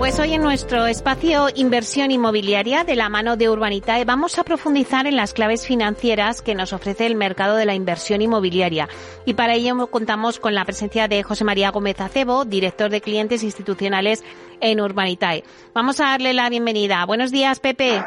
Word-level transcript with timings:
Pues 0.00 0.18
hoy 0.18 0.32
en 0.32 0.40
nuestro 0.40 0.86
espacio 0.86 1.48
Inversión 1.54 2.10
Inmobiliaria 2.10 2.84
de 2.84 2.96
la 2.96 3.10
mano 3.10 3.36
de 3.36 3.50
Urbanitae 3.50 4.06
vamos 4.06 4.38
a 4.38 4.44
profundizar 4.44 5.06
en 5.06 5.14
las 5.14 5.34
claves 5.34 5.66
financieras 5.66 6.40
que 6.40 6.54
nos 6.54 6.72
ofrece 6.72 7.04
el 7.04 7.16
mercado 7.16 7.54
de 7.54 7.66
la 7.66 7.74
inversión 7.74 8.22
inmobiliaria. 8.22 8.88
Y 9.26 9.34
para 9.34 9.56
ello 9.56 9.88
contamos 9.88 10.40
con 10.40 10.54
la 10.54 10.64
presencia 10.64 11.06
de 11.06 11.22
José 11.22 11.44
María 11.44 11.70
Gómez 11.70 12.00
Acebo, 12.00 12.46
director 12.46 12.88
de 12.90 13.02
clientes 13.02 13.42
institucionales 13.42 14.24
en 14.62 14.80
Urbanitae. 14.80 15.44
Vamos 15.74 16.00
a 16.00 16.04
darle 16.04 16.32
la 16.32 16.48
bienvenida. 16.48 17.04
Buenos 17.04 17.30
días, 17.30 17.60
Pepe. 17.60 18.02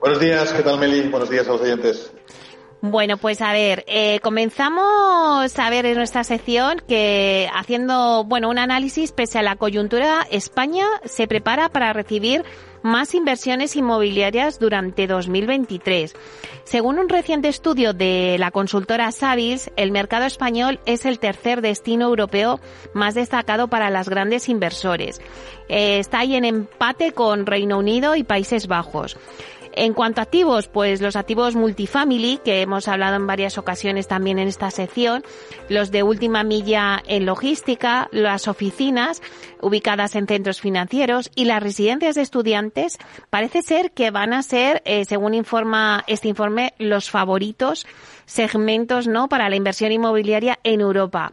Buenos 0.00 0.18
días, 0.18 0.52
¿qué 0.52 0.64
tal 0.64 0.80
Meli? 0.80 1.02
Buenos 1.10 1.30
días 1.30 1.46
a 1.46 1.52
los 1.52 1.60
oyentes. 1.60 2.10
Bueno, 2.82 3.18
pues 3.18 3.42
a 3.42 3.52
ver, 3.52 3.84
eh, 3.88 4.20
comenzamos 4.22 5.58
a 5.58 5.70
ver 5.70 5.84
en 5.84 5.98
nuestra 5.98 6.24
sección 6.24 6.80
que 6.88 7.46
haciendo, 7.54 8.24
bueno, 8.24 8.48
un 8.48 8.58
análisis 8.58 9.12
pese 9.12 9.38
a 9.38 9.42
la 9.42 9.56
coyuntura, 9.56 10.26
España 10.30 10.86
se 11.04 11.26
prepara 11.26 11.68
para 11.68 11.92
recibir 11.92 12.42
más 12.82 13.14
inversiones 13.14 13.76
inmobiliarias 13.76 14.58
durante 14.58 15.06
2023. 15.06 16.14
Según 16.64 16.98
un 16.98 17.10
reciente 17.10 17.48
estudio 17.48 17.92
de 17.92 18.36
la 18.38 18.50
consultora 18.50 19.12
Savis, 19.12 19.70
el 19.76 19.92
mercado 19.92 20.24
español 20.24 20.80
es 20.86 21.04
el 21.04 21.18
tercer 21.18 21.60
destino 21.60 22.06
europeo 22.06 22.60
más 22.94 23.14
destacado 23.14 23.68
para 23.68 23.90
las 23.90 24.08
grandes 24.08 24.48
inversores. 24.48 25.20
Eh, 25.68 25.98
está 25.98 26.20
ahí 26.20 26.34
en 26.34 26.46
empate 26.46 27.12
con 27.12 27.44
Reino 27.44 27.78
Unido 27.78 28.16
y 28.16 28.24
Países 28.24 28.66
Bajos. 28.66 29.18
En 29.72 29.94
cuanto 29.94 30.20
a 30.20 30.24
activos, 30.24 30.66
pues 30.68 31.00
los 31.00 31.16
activos 31.16 31.54
multifamily, 31.54 32.38
que 32.44 32.60
hemos 32.60 32.88
hablado 32.88 33.16
en 33.16 33.26
varias 33.26 33.56
ocasiones 33.56 34.08
también 34.08 34.38
en 34.38 34.48
esta 34.48 34.70
sección, 34.70 35.22
los 35.68 35.90
de 35.90 36.02
última 36.02 36.42
milla 36.42 37.02
en 37.06 37.24
logística, 37.24 38.08
las 38.10 38.48
oficinas 38.48 39.22
ubicadas 39.60 40.16
en 40.16 40.26
centros 40.26 40.60
financieros 40.60 41.30
y 41.34 41.44
las 41.44 41.62
residencias 41.62 42.16
de 42.16 42.22
estudiantes, 42.22 42.98
parece 43.30 43.62
ser 43.62 43.92
que 43.92 44.10
van 44.10 44.32
a 44.32 44.42
ser, 44.42 44.82
eh, 44.84 45.04
según 45.04 45.34
informa 45.34 46.04
este 46.06 46.28
informe, 46.28 46.74
los 46.78 47.10
favoritos 47.10 47.86
segmentos, 48.26 49.06
¿no?, 49.06 49.28
para 49.28 49.48
la 49.48 49.56
inversión 49.56 49.92
inmobiliaria 49.92 50.58
en 50.64 50.80
Europa. 50.80 51.32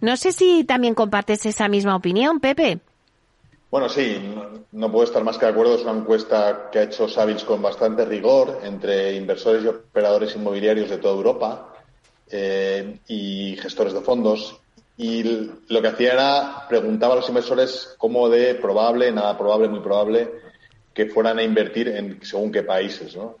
No 0.00 0.16
sé 0.16 0.32
si 0.32 0.64
también 0.64 0.94
compartes 0.94 1.46
esa 1.46 1.68
misma 1.68 1.96
opinión, 1.96 2.40
Pepe. 2.40 2.80
Bueno, 3.72 3.88
sí, 3.88 4.18
no, 4.72 4.92
puedo 4.92 5.04
estar 5.04 5.24
más 5.24 5.38
que 5.38 5.46
de 5.46 5.52
acuerdo. 5.52 5.76
Es 5.76 5.80
una 5.80 5.98
encuesta 5.98 6.68
que 6.70 6.78
ha 6.78 6.82
hecho 6.82 7.08
Savins 7.08 7.42
con 7.42 7.62
bastante 7.62 8.04
rigor 8.04 8.60
entre 8.64 9.14
inversores 9.14 9.64
y 9.64 9.68
operadores 9.68 10.36
inmobiliarios 10.36 10.90
de 10.90 10.98
toda 10.98 11.14
Europa 11.14 11.72
eh, 12.30 12.98
y 13.08 13.56
gestores 13.56 13.94
de 13.94 14.02
fondos. 14.02 14.60
Y 14.98 15.22
lo 15.68 15.80
que 15.80 15.88
hacía 15.88 16.12
era 16.12 16.66
preguntaba 16.68 17.14
a 17.14 17.16
los 17.16 17.28
inversores 17.30 17.94
cómo 17.96 18.28
de 18.28 18.56
probable, 18.56 19.10
nada 19.10 19.38
probable, 19.38 19.68
muy 19.68 19.80
probable, 19.80 20.30
que 20.92 21.06
fueran 21.06 21.38
a 21.38 21.42
invertir 21.42 21.88
en 21.88 22.22
según 22.22 22.52
qué 22.52 22.64
países. 22.64 23.16
¿no? 23.16 23.38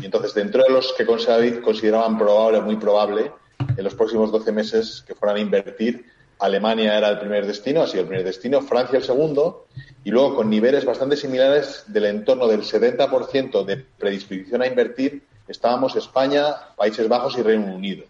Y 0.00 0.06
entonces, 0.06 0.32
dentro 0.32 0.62
de 0.62 0.70
los 0.70 0.94
que 0.94 1.04
consideraban 1.04 2.16
probable, 2.16 2.62
muy 2.62 2.76
probable, 2.76 3.32
en 3.76 3.84
los 3.84 3.94
próximos 3.94 4.32
12 4.32 4.50
meses 4.50 5.04
que 5.06 5.14
fueran 5.14 5.36
a 5.36 5.40
invertir, 5.40 6.06
Alemania 6.38 6.96
era 6.96 7.08
el 7.08 7.18
primer 7.18 7.46
destino, 7.46 7.82
ha 7.82 7.86
sido 7.86 8.02
el 8.02 8.08
primer 8.08 8.24
destino, 8.24 8.60
Francia 8.62 8.98
el 8.98 9.04
segundo, 9.04 9.66
y 10.04 10.10
luego 10.10 10.36
con 10.36 10.50
niveles 10.50 10.84
bastante 10.84 11.16
similares 11.16 11.84
del 11.86 12.06
entorno 12.06 12.46
del 12.46 12.62
70% 12.62 13.64
de 13.64 13.76
predisposición 13.76 14.62
a 14.62 14.66
invertir, 14.66 15.22
estábamos 15.46 15.96
España, 15.96 16.74
Países 16.76 17.08
Bajos 17.08 17.36
y 17.38 17.42
Reino 17.42 17.74
Unido. 17.74 18.04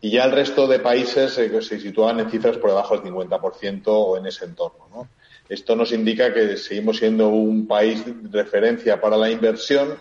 Y 0.00 0.10
ya 0.10 0.24
el 0.24 0.32
resto 0.32 0.66
de 0.66 0.78
países 0.78 1.36
eh, 1.38 1.62
se 1.62 1.80
situaban 1.80 2.20
en 2.20 2.30
cifras 2.30 2.56
por 2.56 2.70
debajo 2.70 2.96
del 2.96 3.12
50% 3.12 3.82
o 3.86 4.16
en 4.16 4.26
ese 4.26 4.44
entorno. 4.44 5.08
Esto 5.48 5.74
nos 5.74 5.92
indica 5.92 6.32
que 6.32 6.56
seguimos 6.56 6.98
siendo 6.98 7.28
un 7.28 7.66
país 7.66 8.02
de 8.04 8.42
referencia 8.42 9.00
para 9.00 9.16
la 9.16 9.30
inversión 9.30 9.96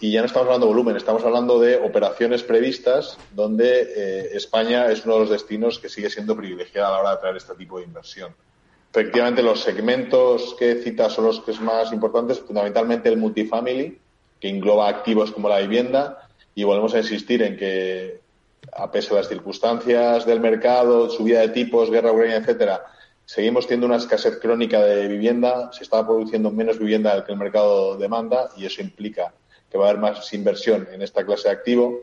y 0.00 0.12
ya 0.12 0.20
no 0.20 0.26
estamos 0.26 0.46
hablando 0.46 0.66
de 0.66 0.72
volumen, 0.72 0.96
estamos 0.96 1.24
hablando 1.24 1.60
de 1.60 1.76
operaciones 1.76 2.42
previstas 2.42 3.16
donde 3.32 3.82
eh, 3.82 4.30
España 4.34 4.86
es 4.90 5.04
uno 5.04 5.14
de 5.14 5.20
los 5.20 5.30
destinos 5.30 5.78
que 5.78 5.88
sigue 5.88 6.10
siendo 6.10 6.36
privilegiado 6.36 6.88
a 6.88 6.96
la 6.96 7.00
hora 7.00 7.10
de 7.12 7.16
traer 7.18 7.36
este 7.36 7.54
tipo 7.54 7.78
de 7.78 7.84
inversión. 7.84 8.34
Efectivamente, 8.90 9.42
los 9.42 9.60
segmentos 9.60 10.54
que 10.58 10.76
cita 10.76 11.10
son 11.10 11.26
los 11.26 11.40
que 11.40 11.52
es 11.52 11.60
más 11.60 11.92
importantes, 11.92 12.40
fundamentalmente 12.40 13.08
el 13.08 13.16
multifamily, 13.16 13.98
que 14.40 14.48
engloba 14.48 14.88
activos 14.88 15.32
como 15.32 15.48
la 15.48 15.58
vivienda, 15.58 16.28
y 16.54 16.64
volvemos 16.64 16.94
a 16.94 16.98
insistir 16.98 17.42
en 17.42 17.56
que, 17.56 18.20
a 18.72 18.90
pesar 18.90 19.12
de 19.12 19.16
las 19.16 19.28
circunstancias 19.28 20.26
del 20.26 20.38
mercado, 20.40 21.10
subida 21.10 21.40
de 21.40 21.48
tipos, 21.48 21.90
guerra 21.90 22.12
ucraniana, 22.12 22.42
etcétera, 22.42 22.84
seguimos 23.24 23.66
teniendo 23.66 23.86
una 23.86 23.96
escasez 23.96 24.38
crónica 24.38 24.80
de 24.84 25.08
vivienda, 25.08 25.72
se 25.72 25.82
está 25.82 26.06
produciendo 26.06 26.50
menos 26.50 26.78
vivienda 26.78 27.14
del 27.14 27.24
que 27.24 27.32
el 27.32 27.38
mercado 27.38 27.96
demanda, 27.96 28.50
y 28.56 28.66
eso 28.66 28.80
implica 28.80 29.32
que 29.70 29.78
va 29.78 29.86
a 29.86 29.90
haber 29.90 30.00
más 30.00 30.32
inversión 30.32 30.88
en 30.92 31.02
esta 31.02 31.24
clase 31.24 31.48
de 31.48 31.54
activo. 31.54 32.00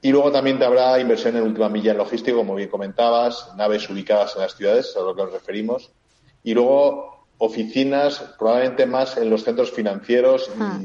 Y 0.00 0.12
luego 0.12 0.30
también 0.30 0.62
habrá 0.62 0.98
inversión 1.00 1.36
en 1.36 1.42
última 1.42 1.68
milla 1.68 1.92
en 1.92 1.98
logístico, 1.98 2.38
como 2.38 2.54
bien 2.54 2.68
comentabas, 2.68 3.50
naves 3.56 3.88
ubicadas 3.90 4.36
en 4.36 4.42
las 4.42 4.54
ciudades, 4.54 4.96
a 4.96 5.00
lo 5.00 5.14
que 5.14 5.22
nos 5.22 5.32
referimos. 5.32 5.90
Y 6.44 6.54
luego 6.54 7.26
oficinas, 7.38 8.34
probablemente 8.38 8.86
más 8.86 9.16
en 9.16 9.30
los 9.30 9.44
centros 9.44 9.72
financieros 9.72 10.50
y 10.56 10.60
ah. 10.60 10.80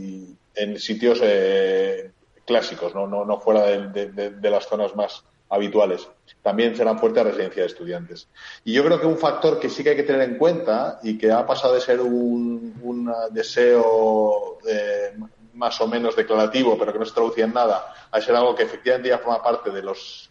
en 0.55 0.79
sitios 0.79 1.19
eh, 1.21 2.11
clásicos, 2.45 2.93
¿no? 2.93 3.07
No, 3.07 3.25
no 3.25 3.39
fuera 3.39 3.65
de, 3.65 4.49
las 4.49 4.67
zonas 4.67 4.95
más 4.95 5.23
habituales. 5.49 6.07
También 6.41 6.75
serán 6.75 6.99
fuertes 6.99 7.23
residencias 7.23 7.65
de 7.65 7.71
estudiantes. 7.71 8.27
Y 8.63 8.73
yo 8.73 8.83
creo 8.83 8.99
que 8.99 9.07
un 9.07 9.17
factor 9.17 9.59
que 9.59 9.69
sí 9.69 9.83
que 9.83 9.91
hay 9.91 9.95
que 9.95 10.03
tener 10.03 10.21
en 10.21 10.37
cuenta 10.37 10.99
y 11.03 11.17
que 11.17 11.31
ha 11.31 11.45
pasado 11.45 11.75
de 11.75 11.81
ser 11.81 12.01
un, 12.01 12.79
un 12.81 13.11
deseo 13.31 14.57
eh, 14.67 15.13
más 15.53 15.79
o 15.81 15.87
menos 15.87 16.15
declarativo, 16.15 16.77
pero 16.77 16.93
que 16.93 16.99
no 16.99 17.05
se 17.05 17.13
traducía 17.13 17.45
en 17.45 17.53
nada, 17.53 17.93
a 18.11 18.21
ser 18.21 18.35
algo 18.35 18.55
que 18.55 18.63
efectivamente 18.63 19.09
ya 19.09 19.19
forma 19.19 19.41
parte 19.41 19.69
de 19.69 19.83
los 19.83 20.29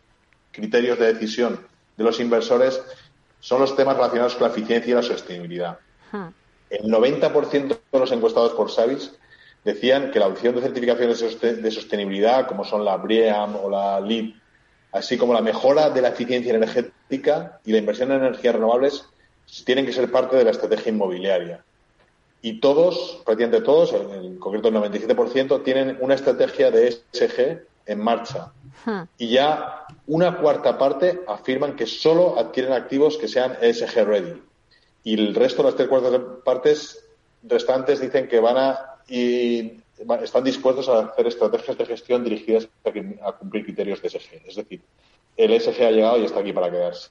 criterios 0.51 0.99
de 0.99 1.13
decisión 1.13 1.67
de 1.97 2.05
los 2.05 2.21
inversores, 2.21 2.81
son 3.41 3.61
los 3.61 3.75
temas 3.75 3.97
relacionados 3.97 4.35
con 4.35 4.49
la 4.49 4.53
eficiencia 4.53 4.91
y 4.91 4.95
la 4.95 5.03
sostenibilidad. 5.03 5.79
Hmm. 6.11 6.29
El 6.71 6.91
90% 6.91 7.79
de 7.93 7.99
los 7.99 8.13
encuestados 8.13 8.53
por 8.53 8.71
Savis 8.71 9.13
decían 9.65 10.11
que 10.11 10.19
la 10.19 10.29
opción 10.29 10.55
de 10.55 10.63
certificaciones 10.63 11.41
de 11.41 11.71
sostenibilidad, 11.71 12.47
como 12.47 12.65
son 12.65 12.85
la 12.85 12.97
BREEAM 12.97 13.57
o 13.57 13.71
la 13.71 14.01
LEED, 14.01 14.35
así 14.93 15.17
como 15.17 15.33
la 15.33 15.41
mejora 15.41 15.91
de 15.91 16.03
la 16.03 16.09
eficiencia 16.09 16.55
energética 16.55 17.61
y 17.65 17.73
la 17.73 17.79
inversión 17.79 18.11
en 18.13 18.19
energías 18.19 18.55
renovables, 18.55 19.05
tienen 19.65 19.87
que 19.87 19.93
ser 19.93 20.11
parte 20.11 20.37
de 20.37 20.45
la 20.45 20.51
estrategia 20.51 20.91
inmobiliaria 20.91 21.65
y 22.43 22.61
todos, 22.61 23.23
prácticamente 23.25 23.65
todos, 23.65 23.93
en 23.93 24.39
concreto 24.39 24.69
el 24.69 24.75
97%, 24.75 25.63
tienen 25.63 25.97
una 26.01 26.15
estrategia 26.15 26.73
de 26.73 26.89
ESG 26.89 27.63
en 27.87 28.01
marcha. 28.01 28.53
Hmm. 28.85 29.03
Y 29.17 29.29
ya 29.29 29.87
una 30.09 30.37
cuarta 30.39 30.77
parte 30.77 31.21
afirman 31.29 31.77
que 31.77 31.87
solo 31.87 32.39
adquieren 32.39 32.73
activos 32.73 33.17
que 33.17 33.29
sean 33.29 33.57
ESG 33.61 34.05
ready. 34.05 34.43
Y 35.05 35.15
el 35.15 35.35
resto, 35.35 35.63
las 35.63 35.77
tres 35.77 35.89
cuartas 35.89 36.21
partes 36.45 37.05
restantes, 37.45 38.01
dicen 38.01 38.29
que 38.29 38.41
van 38.41 38.57
a 38.57 38.89
y 39.09 39.81
están 40.23 40.43
dispuestos 40.43 40.89
a 40.89 41.01
hacer 41.01 41.27
estrategias 41.27 41.79
de 41.79 41.87
gestión 41.87 42.25
dirigidas 42.25 42.69
a 43.25 43.33
cumplir 43.33 43.65
criterios 43.65 44.03
de 44.03 44.09
ESG. 44.09 44.49
Es 44.49 44.57
decir, 44.57 44.81
el 45.37 45.53
ESG 45.53 45.83
ha 45.83 45.91
llegado 45.91 46.19
y 46.19 46.25
está 46.25 46.41
aquí 46.41 46.53
para 46.53 46.71
quedarse. 46.71 47.11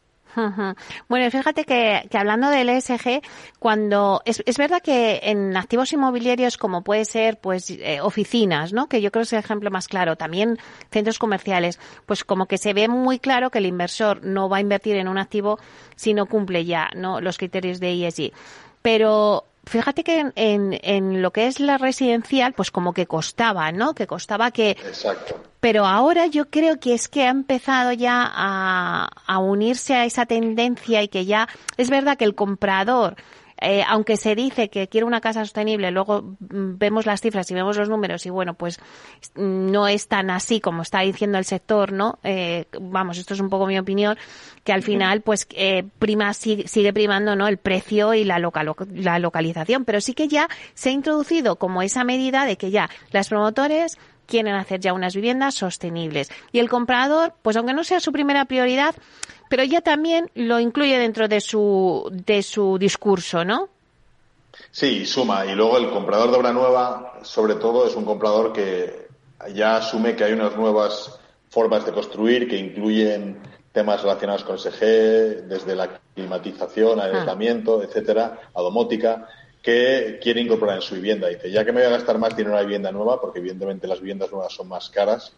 Bueno, 1.09 1.29
fíjate 1.29 1.65
que, 1.65 2.07
hablando 2.13 2.49
del 2.49 2.69
ESG, 2.69 3.21
cuando 3.59 4.21
es, 4.25 4.41
es, 4.45 4.57
verdad 4.57 4.81
que 4.81 5.19
en 5.23 5.55
activos 5.57 5.91
inmobiliarios 5.93 6.57
como 6.57 6.83
puede 6.83 7.05
ser 7.05 7.37
pues 7.39 7.69
eh, 7.69 7.99
oficinas, 8.01 8.73
¿no? 8.73 8.87
Que 8.87 9.01
yo 9.01 9.11
creo 9.11 9.21
que 9.21 9.27
es 9.27 9.33
el 9.33 9.39
ejemplo 9.39 9.71
más 9.71 9.87
claro, 9.87 10.15
también 10.15 10.57
centros 10.91 11.19
comerciales, 11.19 11.79
pues 12.05 12.23
como 12.23 12.45
que 12.45 12.57
se 12.57 12.73
ve 12.73 12.87
muy 12.87 13.19
claro 13.19 13.49
que 13.49 13.59
el 13.59 13.65
inversor 13.65 14.23
no 14.23 14.49
va 14.49 14.57
a 14.57 14.61
invertir 14.61 14.95
en 14.95 15.07
un 15.07 15.17
activo 15.17 15.59
si 15.95 16.13
no 16.13 16.25
cumple 16.25 16.65
ya, 16.65 16.89
¿no? 16.95 17.21
los 17.21 17.37
criterios 17.37 17.79
de 17.79 18.07
ESG. 18.07 18.31
Pero 18.81 19.45
fíjate 19.65 20.03
que 20.03 20.31
en, 20.35 20.79
en, 20.81 21.21
lo 21.21 21.31
que 21.31 21.47
es 21.47 21.59
la 21.59 21.77
residencial, 21.77 22.53
pues 22.53 22.71
como 22.71 22.93
que 22.93 23.07
costaba, 23.07 23.71
¿no? 23.71 23.93
Que 23.93 24.07
costaba 24.07 24.51
que... 24.51 24.71
Exacto. 24.71 25.39
Pero 25.59 25.85
ahora 25.85 26.25
yo 26.25 26.49
creo 26.49 26.79
que 26.79 26.95
es 26.95 27.07
que 27.07 27.23
ha 27.23 27.29
empezado 27.29 27.91
ya 27.91 28.27
a, 28.33 29.07
a 29.27 29.37
unirse 29.37 29.93
a 29.93 30.05
esa 30.05 30.25
tendencia 30.25 31.03
y 31.03 31.07
que 31.07 31.25
ya 31.25 31.47
es 31.77 31.91
verdad 31.91 32.17
que 32.17 32.25
el 32.25 32.33
comprador 32.33 33.15
eh, 33.61 33.83
aunque 33.87 34.17
se 34.17 34.33
dice 34.33 34.69
que 34.69 34.87
quiere 34.87 35.05
una 35.05 35.21
casa 35.21 35.45
sostenible, 35.45 35.91
luego 35.91 36.23
mm, 36.39 36.77
vemos 36.77 37.05
las 37.05 37.21
cifras 37.21 37.49
y 37.51 37.53
vemos 37.53 37.77
los 37.77 37.89
números 37.89 38.25
y 38.25 38.31
bueno, 38.31 38.55
pues 38.55 38.79
mm, 39.35 39.71
no 39.71 39.87
es 39.87 40.07
tan 40.07 40.31
así 40.31 40.59
como 40.59 40.81
está 40.81 41.01
diciendo 41.01 41.37
el 41.37 41.45
sector, 41.45 41.91
¿no? 41.91 42.17
Eh, 42.23 42.65
vamos, 42.79 43.19
esto 43.19 43.35
es 43.35 43.39
un 43.39 43.49
poco 43.49 43.67
mi 43.67 43.77
opinión, 43.77 44.17
que 44.63 44.73
al 44.73 44.81
final 44.81 45.21
pues 45.21 45.47
eh, 45.51 45.83
prima 45.99 46.33
sigue, 46.33 46.91
primando, 46.91 47.35
¿no? 47.35 47.47
El 47.47 47.57
precio 47.57 48.15
y 48.15 48.23
la, 48.23 48.39
la 48.39 49.19
localización, 49.19 49.85
pero 49.85 50.01
sí 50.01 50.13
que 50.13 50.27
ya 50.27 50.49
se 50.73 50.89
ha 50.89 50.93
introducido 50.93 51.57
como 51.57 51.83
esa 51.83 52.03
medida 52.03 52.45
de 52.45 52.57
que 52.57 52.71
ya 52.71 52.89
las 53.11 53.29
promotores 53.29 53.99
quieren 54.31 54.55
hacer 54.55 54.79
ya 54.79 54.93
unas 54.93 55.13
viviendas 55.13 55.55
sostenibles. 55.55 56.29
Y 56.53 56.59
el 56.59 56.69
comprador, 56.69 57.33
pues 57.41 57.57
aunque 57.57 57.73
no 57.73 57.83
sea 57.83 57.99
su 57.99 58.13
primera 58.13 58.45
prioridad, 58.45 58.95
pero 59.49 59.65
ya 59.65 59.81
también 59.81 60.31
lo 60.35 60.61
incluye 60.61 60.97
dentro 60.97 61.27
de 61.27 61.41
su, 61.41 62.09
de 62.25 62.41
su 62.41 62.77
discurso, 62.77 63.43
¿no? 63.43 63.67
Sí, 64.71 65.05
suma. 65.05 65.45
Y 65.45 65.53
luego 65.53 65.77
el 65.77 65.89
comprador 65.89 66.31
de 66.31 66.37
obra 66.37 66.53
nueva, 66.53 67.19
sobre 67.23 67.55
todo, 67.55 67.85
es 67.85 67.93
un 67.95 68.05
comprador 68.05 68.53
que 68.53 69.07
ya 69.53 69.75
asume 69.75 70.15
que 70.15 70.23
hay 70.23 70.31
unas 70.31 70.55
nuevas 70.55 71.19
formas 71.49 71.85
de 71.85 71.91
construir 71.91 72.47
que 72.47 72.57
incluyen 72.57 73.41
temas 73.73 74.01
relacionados 74.01 74.45
con 74.45 74.57
SG, 74.57 74.79
desde 75.49 75.75
la 75.75 75.99
climatización, 76.15 77.01
ah. 77.01 77.05
aislamiento, 77.05 77.83
etcétera, 77.83 78.39
a 78.53 78.61
domótica 78.61 79.27
que 79.61 80.19
quiere 80.21 80.41
incorporar 80.41 80.77
en 80.77 80.81
su 80.81 80.95
vivienda. 80.95 81.27
Dice, 81.27 81.51
ya 81.51 81.63
que 81.63 81.71
me 81.71 81.81
voy 81.81 81.87
a 81.87 81.97
gastar 81.97 82.17
más 82.17 82.35
dinero 82.35 82.49
en 82.49 82.55
una 82.55 82.63
vivienda 82.63 82.91
nueva, 82.91 83.21
porque 83.21 83.39
evidentemente 83.39 83.87
las 83.87 83.99
viviendas 83.99 84.31
nuevas 84.31 84.53
son 84.53 84.67
más 84.67 84.89
caras, 84.89 85.33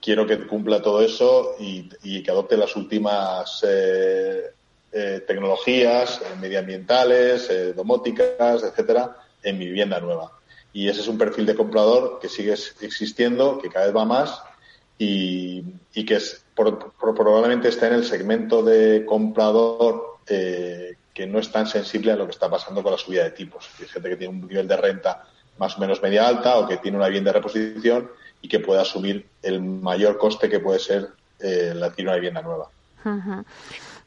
quiero 0.00 0.26
que 0.26 0.46
cumpla 0.46 0.82
todo 0.82 1.00
eso 1.00 1.56
y, 1.58 1.88
que 2.22 2.30
adopte 2.30 2.56
las 2.56 2.76
últimas 2.76 3.64
eh, 3.66 4.50
eh, 4.92 5.24
tecnologías 5.26 6.20
eh, 6.20 6.36
medioambientales, 6.38 7.50
domóticas, 7.74 8.62
etcétera, 8.62 9.16
en 9.42 9.58
mi 9.58 9.64
vivienda 9.64 9.98
nueva. 10.00 10.30
Y 10.74 10.88
ese 10.88 11.00
es 11.00 11.08
un 11.08 11.16
perfil 11.16 11.46
de 11.46 11.54
comprador 11.54 12.18
que 12.20 12.28
sigue 12.28 12.52
existiendo, 12.52 13.58
que 13.58 13.70
cada 13.70 13.86
vez 13.86 13.96
va 13.96 14.04
más 14.04 14.42
y, 14.98 15.62
que 15.92 16.16
es, 16.16 16.44
probablemente 16.54 17.68
está 17.68 17.86
en 17.86 17.94
el 17.94 18.04
segmento 18.04 18.62
de 18.62 19.04
comprador 19.06 20.18
que 21.14 21.26
no 21.26 21.38
es 21.38 21.50
tan 21.50 21.66
sensible 21.66 22.12
a 22.12 22.16
lo 22.16 22.26
que 22.26 22.32
está 22.32 22.50
pasando 22.50 22.82
con 22.82 22.92
la 22.92 22.98
subida 22.98 23.22
de 23.22 23.30
tipos. 23.30 23.70
Hay 23.80 23.86
gente 23.86 24.10
que 24.10 24.16
tiene 24.16 24.34
un 24.34 24.48
nivel 24.48 24.66
de 24.66 24.76
renta 24.76 25.24
más 25.58 25.76
o 25.76 25.80
menos 25.80 26.02
media 26.02 26.26
alta 26.26 26.58
o 26.58 26.66
que 26.66 26.78
tiene 26.78 26.96
una 26.96 27.06
vivienda 27.06 27.30
de 27.30 27.38
reposición 27.38 28.10
y 28.42 28.48
que 28.48 28.58
puede 28.58 28.80
asumir 28.80 29.26
el 29.42 29.62
mayor 29.62 30.18
coste 30.18 30.50
que 30.50 30.58
puede 30.58 30.80
ser 30.80 31.10
eh, 31.38 31.72
la 31.74 31.86
adquirir 31.86 32.08
una 32.08 32.16
vivienda 32.16 32.42
nueva. 32.42 32.68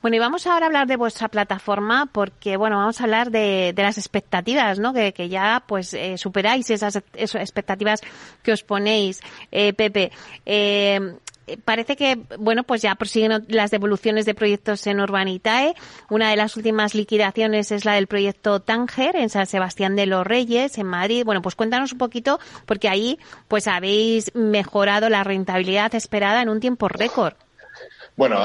Bueno, 0.01 0.17
y 0.17 0.19
vamos 0.19 0.45
ahora 0.45 0.65
a 0.65 0.67
hablar 0.67 0.88
de 0.88 0.95
vuestra 0.95 1.27
plataforma 1.27 2.07
porque, 2.11 2.55
bueno, 2.55 2.77
vamos 2.77 3.01
a 3.01 3.05
hablar 3.05 3.31
de, 3.31 3.73
las 3.75 3.97
expectativas, 3.97 4.77
¿no? 4.77 4.94
Que, 4.94 5.11
que 5.11 5.27
ya, 5.27 5.63
pues, 5.67 5.94
eh, 5.94 6.17
superáis 6.17 6.69
esas, 6.69 7.01
esas, 7.13 7.41
expectativas 7.41 8.01
que 8.44 8.51
os 8.51 8.63
ponéis, 8.63 9.21
eh, 9.51 9.73
Pepe. 9.73 10.11
Eh, 10.45 11.15
parece 11.63 11.95
que, 11.95 12.19
bueno, 12.38 12.63
pues 12.63 12.81
ya 12.81 12.94
prosiguen 12.95 13.45
las 13.47 13.71
devoluciones 13.71 14.25
de 14.25 14.35
proyectos 14.35 14.85
en 14.85 14.99
Urbanitae. 14.99 15.73
Una 16.09 16.29
de 16.29 16.35
las 16.35 16.57
últimas 16.57 16.94
liquidaciones 16.94 17.71
es 17.71 17.85
la 17.85 17.94
del 17.94 18.07
proyecto 18.07 18.59
Tánger 18.59 19.15
en 19.15 19.29
San 19.29 19.47
Sebastián 19.47 19.95
de 19.95 20.05
los 20.05 20.27
Reyes, 20.27 20.77
en 20.77 20.88
Madrid. 20.88 21.23
Bueno, 21.25 21.41
pues 21.41 21.55
cuéntanos 21.55 21.94
un 21.94 21.97
poquito, 21.97 22.39
porque 22.65 22.89
ahí, 22.89 23.17
pues 23.47 23.67
habéis 23.67 24.33
mejorado 24.35 25.09
la 25.09 25.23
rentabilidad 25.23 25.95
esperada 25.95 26.41
en 26.41 26.49
un 26.49 26.59
tiempo 26.59 26.88
récord. 26.88 27.33
Bueno, 28.17 28.39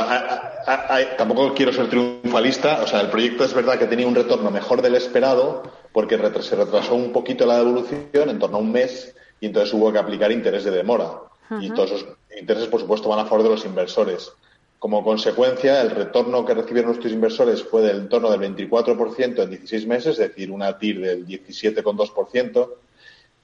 tampoco 1.16 1.54
quiero 1.54 1.72
ser 1.72 1.88
triunfalista. 1.88 2.82
O 2.82 2.86
sea, 2.86 3.00
el 3.00 3.08
proyecto 3.08 3.42
es 3.42 3.54
verdad 3.54 3.78
que 3.78 3.86
tenía 3.86 4.06
un 4.06 4.14
retorno 4.14 4.50
mejor 4.50 4.82
del 4.82 4.94
esperado 4.94 5.62
porque 5.92 6.18
se 6.42 6.56
retrasó 6.56 6.94
un 6.94 7.10
poquito 7.10 7.46
la 7.46 7.56
devolución, 7.56 8.28
en 8.30 8.38
torno 8.38 8.58
a 8.58 8.60
un 8.60 8.70
mes, 8.70 9.14
y 9.40 9.46
entonces 9.46 9.72
hubo 9.74 9.90
que 9.90 9.98
aplicar 9.98 10.30
interés 10.30 10.64
de 10.64 10.70
demora. 10.70 11.22
Y 11.58 11.70
todos 11.70 11.90
esos 11.90 12.08
intereses, 12.38 12.68
por 12.68 12.80
supuesto, 12.80 13.08
van 13.08 13.20
a 13.20 13.24
favor 13.24 13.42
de 13.42 13.48
los 13.50 13.64
inversores. 13.64 14.30
Como 14.78 15.02
consecuencia, 15.04 15.80
el 15.80 15.90
retorno 15.90 16.44
que 16.44 16.54
recibieron 16.54 16.90
nuestros 16.90 17.12
inversores 17.12 17.62
fue 17.62 17.82
del 17.82 17.98
entorno 17.98 18.30
del 18.30 18.40
24% 18.40 19.42
en 19.42 19.50
16 19.50 19.86
meses, 19.86 20.18
es 20.18 20.28
decir, 20.28 20.50
una 20.50 20.78
TIR 20.78 21.00
del 21.00 21.26
17,2%, 21.26 22.70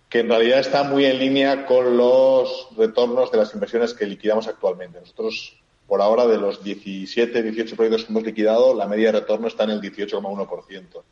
que 0.09 0.21
en 0.21 0.29
realidad 0.29 0.61
está 0.61 0.85
muy 0.85 1.05
en 1.05 1.19
línea 1.19 1.65
con 1.65 1.97
los 1.97 2.69
retornos 2.77 3.31
de 3.31 3.39
las 3.39 3.55
inversiones 3.55 3.95
que 3.95 4.07
liquidamos 4.07 4.49
actualmente. 4.49 5.01
Nosotros, 5.01 5.57
por 5.89 6.03
ahora, 6.03 6.27
de 6.27 6.37
los 6.37 6.63
17, 6.63 7.43
18 7.43 7.75
proyectos 7.75 8.05
que 8.05 8.13
hemos 8.13 8.23
liquidado, 8.23 8.75
la 8.75 8.87
media 8.87 9.11
de 9.11 9.21
retorno 9.21 9.49
está 9.49 9.65
en 9.65 9.71
el 9.71 9.81
18,1%. 9.81 11.03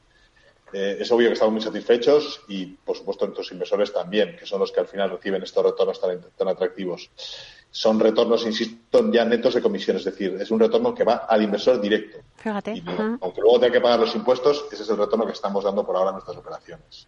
Eh, 0.73 0.99
es 1.01 1.11
obvio 1.13 1.29
que 1.29 1.35
estamos 1.35 1.53
muy 1.53 1.63
satisfechos 1.63 2.43
y, 2.49 2.67
por 2.67 2.97
supuesto, 2.97 3.25
nuestros 3.25 3.53
inversores 3.53 3.93
también, 3.93 4.37
que 4.37 4.47
son 4.47 4.61
los 4.61 4.73
que 4.73 4.81
al 4.81 4.89
final 4.89 5.11
reciben 5.11 5.43
estos 5.43 5.65
retornos 5.65 6.01
tan, 6.01 6.49
atractivos. 6.49 7.11
Son 7.71 8.01
retornos, 8.01 8.45
insisto, 8.47 9.11
ya 9.13 9.25
netos 9.25 9.55
de 9.55 9.63
comisión, 9.63 9.97
es 9.97 10.05
decir, 10.05 10.37
es 10.41 10.51
un 10.51 10.59
retorno 10.59 10.95
que 10.95 11.05
va 11.05 11.27
al 11.29 11.43
inversor 11.43 11.81
directo. 11.81 12.19
Fíjate. 12.37 12.83
Aunque 13.21 13.41
luego 13.41 13.61
tenga 13.61 13.73
que 13.75 13.81
pagar 13.81 14.01
los 14.01 14.15
impuestos, 14.15 14.65
ese 14.73 14.83
es 14.83 14.89
el 14.89 14.97
retorno 14.97 15.27
que 15.27 15.33
estamos 15.33 15.63
dando 15.63 15.85
por 15.85 15.97
ahora 15.97 16.11
en 16.11 16.15
nuestras 16.15 16.37
operaciones. 16.37 17.07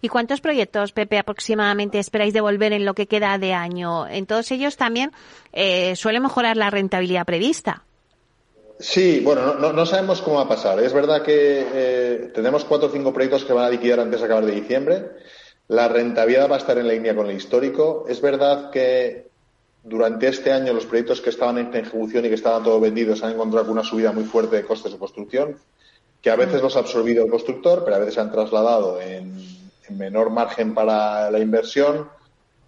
¿Y 0.00 0.08
cuántos 0.08 0.40
proyectos, 0.40 0.92
Pepe, 0.92 1.18
aproximadamente 1.18 1.98
esperáis 1.98 2.34
devolver 2.34 2.72
en 2.72 2.84
lo 2.84 2.94
que 2.94 3.06
queda 3.06 3.38
de 3.38 3.54
año? 3.54 4.06
En 4.06 4.26
todos 4.26 4.50
ellos 4.50 4.76
también 4.76 5.12
eh, 5.52 5.96
suele 5.96 6.20
mejorar 6.20 6.56
la 6.56 6.70
rentabilidad 6.70 7.24
prevista. 7.24 7.84
Sí, 8.78 9.20
bueno, 9.20 9.54
no, 9.54 9.86
sabemos 9.86 10.20
cómo 10.20 10.36
va 10.36 10.42
a 10.42 10.48
pasar. 10.48 10.80
Es 10.80 10.92
verdad 10.92 11.22
que 11.22 11.66
eh, 11.72 12.30
tenemos 12.34 12.64
cuatro 12.64 12.88
o 12.88 12.90
cinco 12.90 13.12
proyectos 13.12 13.44
que 13.44 13.52
van 13.52 13.66
a 13.66 13.70
liquidar 13.70 14.00
antes 14.00 14.20
de 14.20 14.26
acabar 14.26 14.44
de 14.44 14.52
diciembre. 14.52 15.10
La 15.68 15.88
rentabilidad 15.88 16.50
va 16.50 16.56
a 16.56 16.58
estar 16.58 16.76
en 16.78 16.88
línea 16.88 17.14
con 17.14 17.28
el 17.30 17.36
histórico. 17.36 18.04
Es 18.08 18.20
verdad 18.20 18.70
que 18.70 19.28
durante 19.84 20.28
este 20.28 20.50
año 20.50 20.72
los 20.72 20.86
proyectos 20.86 21.20
que 21.20 21.30
estaban 21.30 21.58
en 21.58 21.74
ejecución 21.74 22.24
y 22.24 22.28
que 22.28 22.34
estaban 22.34 22.64
todos 22.64 22.80
vendidos 22.80 23.22
han 23.22 23.32
encontrado 23.32 23.70
una 23.70 23.84
subida 23.84 24.12
muy 24.12 24.24
fuerte 24.24 24.56
de 24.56 24.64
costes 24.64 24.92
de 24.92 24.98
construcción, 24.98 25.56
que 26.20 26.30
a 26.30 26.36
veces 26.36 26.62
los 26.62 26.74
ha 26.76 26.80
absorbido 26.80 27.24
el 27.24 27.30
constructor, 27.30 27.84
pero 27.84 27.96
a 27.96 27.98
veces 28.00 28.14
se 28.14 28.20
han 28.20 28.32
trasladado 28.32 29.00
en, 29.00 29.54
menor 29.90 30.30
margen 30.30 30.72
para 30.72 31.30
la 31.30 31.38
inversión 31.38 32.08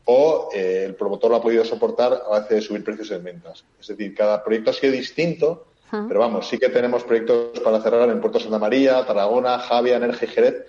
o 0.05 0.51
eh, 0.55 0.85
el 0.85 0.95
promotor 0.95 1.31
lo 1.31 1.39
ha 1.39 1.43
podido 1.43 1.65
soportar 1.65 2.13
a 2.13 2.29
base 2.29 2.55
de 2.57 2.61
subir 2.61 2.85
precios 2.85 3.11
en 3.11 3.25
ventas. 3.25 3.65
Es 3.81 3.89
decir, 3.89 4.15
cada 4.15 4.45
proyecto 4.45 4.71
ha 4.71 4.75
sido 4.75 4.93
distinto 4.93 5.65
pero 5.91 6.21
vamos, 6.21 6.49
sí 6.49 6.59
que 6.59 6.69
tenemos 6.69 7.05
proyectos 7.05 7.61
para 7.61 7.81
cerrar 7.81 8.09
en 8.11 8.21
Puerto 8.21 8.41
Santa 8.41 8.59
María, 8.59 9.05
Tarragona, 9.07 9.59
Javia, 9.59 9.97
Energía 9.97 10.29
y 10.29 10.33
Jerez. 10.33 10.67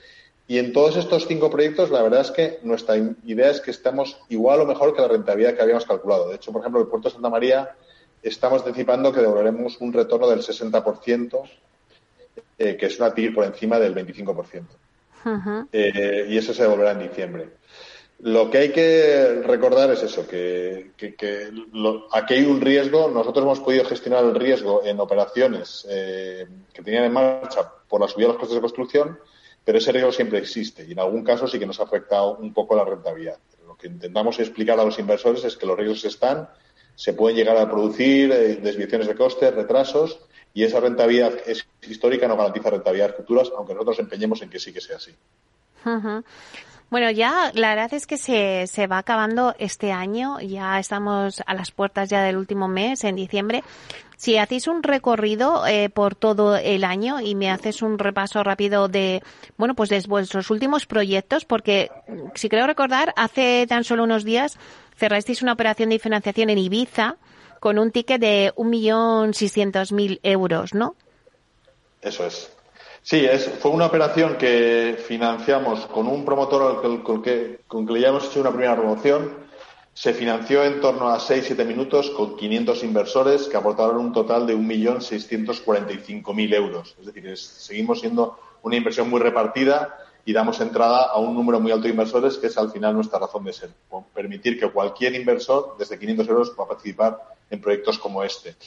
Y 0.47 0.59
en 0.59 0.71
todos 0.71 0.95
estos 0.95 1.27
cinco 1.27 1.49
proyectos, 1.49 1.91
la 1.91 2.01
verdad 2.01 2.21
es 2.21 2.31
que 2.31 2.59
nuestra 2.63 2.95
idea 2.95 3.49
es 3.49 3.59
que 3.59 3.71
estemos 3.71 4.17
igual 4.29 4.61
o 4.61 4.65
mejor 4.65 4.95
que 4.95 5.01
la 5.01 5.09
rentabilidad 5.09 5.55
que 5.55 5.61
habíamos 5.61 5.85
calculado. 5.85 6.29
De 6.29 6.35
hecho, 6.35 6.51
por 6.53 6.61
ejemplo, 6.61 6.81
en 6.81 6.89
Puerto 6.89 7.09
Santa 7.09 7.29
María 7.29 7.75
estamos 8.23 8.65
anticipando 8.65 9.11
que 9.11 9.21
devolveremos 9.21 9.77
un 9.81 9.91
retorno 9.91 10.27
del 10.27 10.39
60%, 10.39 11.41
eh, 12.57 12.77
que 12.77 12.85
es 12.85 12.99
una 12.99 13.13
TIR 13.13 13.33
por 13.33 13.45
encima 13.45 13.79
del 13.79 13.93
25%. 13.93 14.63
Eh, 15.73 16.27
y 16.29 16.37
eso 16.37 16.53
se 16.53 16.63
devolverá 16.63 16.91
en 16.91 16.99
diciembre. 16.99 17.49
Lo 18.19 18.49
que 18.49 18.57
hay 18.57 18.71
que 18.71 19.43
recordar 19.45 19.91
es 19.91 20.01
eso, 20.01 20.27
que, 20.27 20.91
aquí 22.11 22.33
hay 22.33 22.45
un 22.45 22.59
riesgo. 22.59 23.09
Nosotros 23.09 23.43
hemos 23.43 23.59
podido 23.59 23.85
gestionar 23.85 24.23
el 24.25 24.33
riesgo 24.33 24.83
en 24.83 24.99
operaciones 24.99 25.85
eh, 25.89 26.47
que 26.73 26.81
tenían 26.81 27.05
en 27.05 27.13
marcha 27.13 27.71
por 27.87 28.01
la 28.01 28.07
subida 28.07 28.27
de 28.27 28.33
los 28.33 28.39
costes 28.39 28.55
de 28.55 28.61
construcción, 28.61 29.19
pero 29.63 29.77
ese 29.77 29.91
riesgo 29.91 30.11
siempre 30.11 30.39
existe 30.39 30.83
y 30.87 30.93
en 30.93 30.99
algún 30.99 31.23
caso 31.23 31.47
sí 31.47 31.59
que 31.59 31.67
nos 31.67 31.79
ha 31.79 31.83
afectado 31.83 32.37
un 32.37 32.53
poco 32.53 32.75
la 32.75 32.85
rentabilidad. 32.85 33.37
Lo 33.67 33.75
que 33.77 33.87
intentamos 33.87 34.39
explicar 34.39 34.79
a 34.79 34.83
los 34.85 34.97
inversores 34.97 35.43
es 35.43 35.55
que 35.55 35.67
los 35.67 35.77
riesgos 35.77 36.05
están, 36.05 36.49
se 36.95 37.13
pueden 37.13 37.37
llegar 37.37 37.57
a 37.57 37.69
producir 37.69 38.31
eh, 38.31 38.55
desviaciones 38.55 39.07
de 39.07 39.15
costes, 39.15 39.53
retrasos 39.53 40.19
y 40.55 40.63
esa 40.63 40.79
rentabilidad 40.79 41.33
es 41.45 41.67
histórica, 41.87 42.27
no 42.27 42.35
garantiza 42.35 42.71
rentabilidades 42.71 43.15
futuras, 43.15 43.51
aunque 43.55 43.75
nosotros 43.75 43.99
empeñemos 43.99 44.41
en 44.41 44.49
que 44.49 44.57
sí 44.57 44.73
que 44.73 44.81
sea 44.81 44.95
así. 44.95 45.13
Bueno, 46.89 47.11
ya 47.11 47.51
la 47.53 47.75
verdad 47.75 47.93
es 47.93 48.07
que 48.07 48.17
se, 48.17 48.65
se 48.67 48.87
va 48.87 48.99
acabando 48.99 49.53
este 49.59 49.91
año, 49.91 50.39
ya 50.39 50.79
estamos 50.79 51.43
a 51.45 51.53
las 51.53 51.71
puertas 51.71 52.09
ya 52.09 52.23
del 52.23 52.37
último 52.37 52.69
mes, 52.69 53.03
en 53.03 53.17
diciembre. 53.17 53.63
Si 54.15 54.37
hacéis 54.37 54.67
un 54.67 54.81
recorrido 54.81 55.67
eh, 55.67 55.89
por 55.89 56.15
todo 56.15 56.55
el 56.55 56.85
año 56.85 57.19
y 57.19 57.35
me 57.35 57.51
haces 57.51 57.81
un 57.81 57.99
repaso 57.99 58.41
rápido 58.43 58.87
de, 58.87 59.21
bueno, 59.57 59.75
pues 59.75 59.89
de 59.89 59.99
vuestros 60.07 60.49
últimos 60.49 60.85
proyectos, 60.85 61.45
porque 61.45 61.91
si 62.33 62.49
creo 62.49 62.65
recordar, 62.65 63.13
hace 63.15 63.67
tan 63.67 63.83
solo 63.83 64.03
unos 64.03 64.23
días 64.23 64.57
cerrasteis 64.95 65.41
una 65.41 65.53
operación 65.53 65.89
de 65.89 65.99
financiación 65.99 66.49
en 66.49 66.57
Ibiza 66.57 67.17
con 67.59 67.77
un 67.77 67.91
ticket 67.91 68.19
de 68.19 68.53
1.600.000 68.55 70.19
euros, 70.23 70.73
¿no? 70.73 70.95
Eso 72.01 72.25
es. 72.25 72.56
Sí, 73.09 73.23
es, 73.23 73.47
fue 73.47 73.71
una 73.71 73.85
operación 73.85 74.37
que 74.37 75.01
financiamos 75.07 75.85
con 75.85 76.09
un 76.09 76.25
promotor 76.25 77.01
con, 77.03 77.21
que, 77.23 77.61
con 77.65 77.87
que 77.87 78.01
ya 78.01 78.09
hemos 78.09 78.25
hecho 78.25 78.41
una 78.41 78.49
primera 78.49 78.75
promoción. 78.75 79.33
Se 79.93 80.13
financió 80.13 80.61
en 80.65 80.81
torno 80.81 81.07
a 81.07 81.17
6-7 81.17 81.65
minutos 81.65 82.09
con 82.09 82.35
500 82.35 82.83
inversores 82.83 83.47
que 83.47 83.55
aportaron 83.55 83.99
un 83.99 84.11
total 84.11 84.45
de 84.45 84.57
1.645.000 84.57 86.53
euros. 86.53 86.95
Es 86.99 87.05
decir, 87.05 87.37
seguimos 87.37 88.01
siendo 88.01 88.37
una 88.63 88.75
inversión 88.75 89.09
muy 89.09 89.21
repartida 89.21 89.99
y 90.25 90.33
damos 90.33 90.59
entrada 90.59 91.03
a 91.03 91.17
un 91.17 91.33
número 91.33 91.61
muy 91.61 91.71
alto 91.71 91.83
de 91.83 91.91
inversores, 91.91 92.37
que 92.37 92.47
es 92.47 92.57
al 92.57 92.73
final 92.73 92.93
nuestra 92.93 93.19
razón 93.19 93.45
de 93.45 93.53
ser. 93.53 93.69
Permitir 94.13 94.59
que 94.59 94.69
cualquier 94.69 95.15
inversor, 95.15 95.77
desde 95.79 95.97
500 95.97 96.27
euros, 96.27 96.49
pueda 96.49 96.67
participar 96.67 97.21
en 97.49 97.61
proyectos 97.61 97.99
como 97.99 98.21
este. 98.21 98.57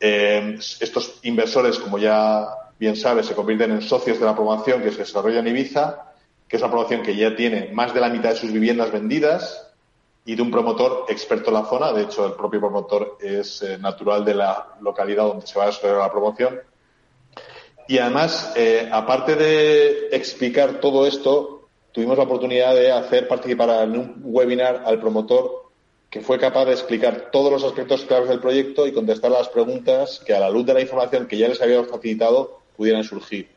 Eh, 0.00 0.58
estos 0.80 1.18
inversores, 1.24 1.78
como 1.78 1.98
ya 1.98 2.65
bien 2.78 2.96
sabes, 2.96 3.26
se 3.26 3.34
convierten 3.34 3.72
en 3.72 3.82
socios 3.82 4.18
de 4.18 4.26
la 4.26 4.34
promoción 4.34 4.82
que 4.82 4.90
se 4.90 4.98
desarrolla 4.98 5.40
en 5.40 5.48
Ibiza, 5.48 6.12
que 6.48 6.56
es 6.56 6.62
una 6.62 6.70
promoción 6.70 7.02
que 7.02 7.16
ya 7.16 7.34
tiene 7.34 7.70
más 7.72 7.94
de 7.94 8.00
la 8.00 8.08
mitad 8.08 8.30
de 8.30 8.36
sus 8.36 8.52
viviendas 8.52 8.92
vendidas, 8.92 9.66
y 10.26 10.34
de 10.34 10.42
un 10.42 10.50
promotor 10.50 11.06
experto 11.08 11.48
en 11.48 11.54
la 11.54 11.64
zona. 11.64 11.92
De 11.92 12.02
hecho, 12.02 12.26
el 12.26 12.32
propio 12.32 12.60
promotor 12.60 13.16
es 13.20 13.62
eh, 13.62 13.78
natural 13.78 14.24
de 14.24 14.34
la 14.34 14.74
localidad 14.80 15.24
donde 15.24 15.46
se 15.46 15.56
va 15.56 15.64
a 15.64 15.68
desarrollar 15.68 16.02
la 16.02 16.10
promoción. 16.10 16.60
Y 17.86 17.98
además, 17.98 18.52
eh, 18.56 18.88
aparte 18.92 19.36
de 19.36 20.08
explicar 20.10 20.80
todo 20.80 21.06
esto, 21.06 21.68
tuvimos 21.92 22.18
la 22.18 22.24
oportunidad 22.24 22.74
de 22.74 22.90
hacer 22.90 23.28
participar 23.28 23.84
en 23.84 23.92
un 23.92 24.20
webinar 24.24 24.82
al 24.84 25.00
promotor 25.00 25.66
que 26.10 26.20
fue 26.20 26.38
capaz 26.38 26.64
de 26.64 26.72
explicar 26.72 27.30
todos 27.30 27.52
los 27.52 27.62
aspectos 27.62 28.04
claves 28.04 28.28
del 28.28 28.40
proyecto 28.40 28.86
y 28.86 28.92
contestar 28.92 29.30
las 29.30 29.48
preguntas 29.48 30.20
que 30.26 30.34
a 30.34 30.40
la 30.40 30.50
luz 30.50 30.66
de 30.66 30.74
la 30.74 30.80
información 30.80 31.28
que 31.28 31.38
ya 31.38 31.48
les 31.48 31.62
habíamos 31.62 31.88
facilitado 31.88 32.58
pudieran 32.76 33.04
surgir. 33.04 33.48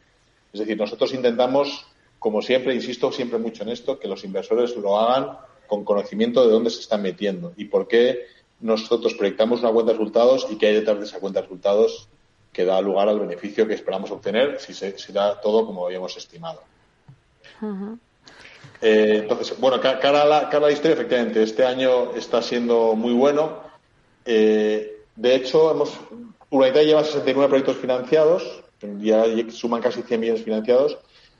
Es 0.53 0.59
decir, 0.59 0.77
nosotros 0.77 1.13
intentamos, 1.13 1.85
como 2.17 2.41
siempre, 2.41 2.73
insisto 2.73 3.11
siempre 3.11 3.38
mucho 3.38 3.63
en 3.63 3.69
esto, 3.69 3.99
que 3.99 4.07
los 4.07 4.23
inversores 4.23 4.75
lo 4.75 4.97
hagan 4.97 5.38
con 5.67 5.83
conocimiento 5.83 6.45
de 6.45 6.51
dónde 6.51 6.69
se 6.69 6.79
están 6.79 7.01
metiendo 7.01 7.53
y 7.55 7.65
por 7.65 7.88
qué 7.88 8.25
nosotros 8.59 9.13
proyectamos 9.13 9.61
una 9.61 9.71
cuenta 9.71 9.91
de 9.91 9.97
resultados 9.99 10.47
y 10.49 10.57
qué 10.57 10.67
hay 10.67 10.75
detrás 10.75 10.99
de 10.99 11.05
esa 11.05 11.19
cuenta 11.19 11.39
de 11.39 11.43
resultados 11.43 12.09
que 12.51 12.65
da 12.65 12.81
lugar 12.81 13.07
al 13.07 13.19
beneficio 13.19 13.67
que 13.67 13.75
esperamos 13.75 14.09
obtener 14.09 14.59
si 14.59 14.73
se 14.73 15.13
da 15.13 15.39
todo 15.39 15.65
como 15.65 15.85
habíamos 15.85 16.17
estimado. 16.17 16.61
Eh, 18.81 19.19
entonces, 19.21 19.59
bueno, 19.59 19.79
cara 19.81 20.21
a, 20.21 20.25
la, 20.25 20.49
cara 20.49 20.67
la 20.67 20.71
historia, 20.71 20.93
efectivamente, 20.93 21.43
este 21.43 21.65
año 21.65 22.15
está 22.15 22.41
siendo 22.41 22.95
muy 22.95 23.13
bueno. 23.13 23.61
Eh, 24.25 25.03
de 25.15 25.35
hecho, 25.35 25.71
hemos, 25.71 25.91
Urbanita 26.49 26.81
lleva 26.81 27.03
69 27.03 27.49
proyectos 27.49 27.77
financiados, 27.77 28.63
ya 29.00 29.25
suman 29.51 29.81
casi 29.81 30.01
100 30.01 30.19
millones 30.19 30.43
financiados 30.43 30.98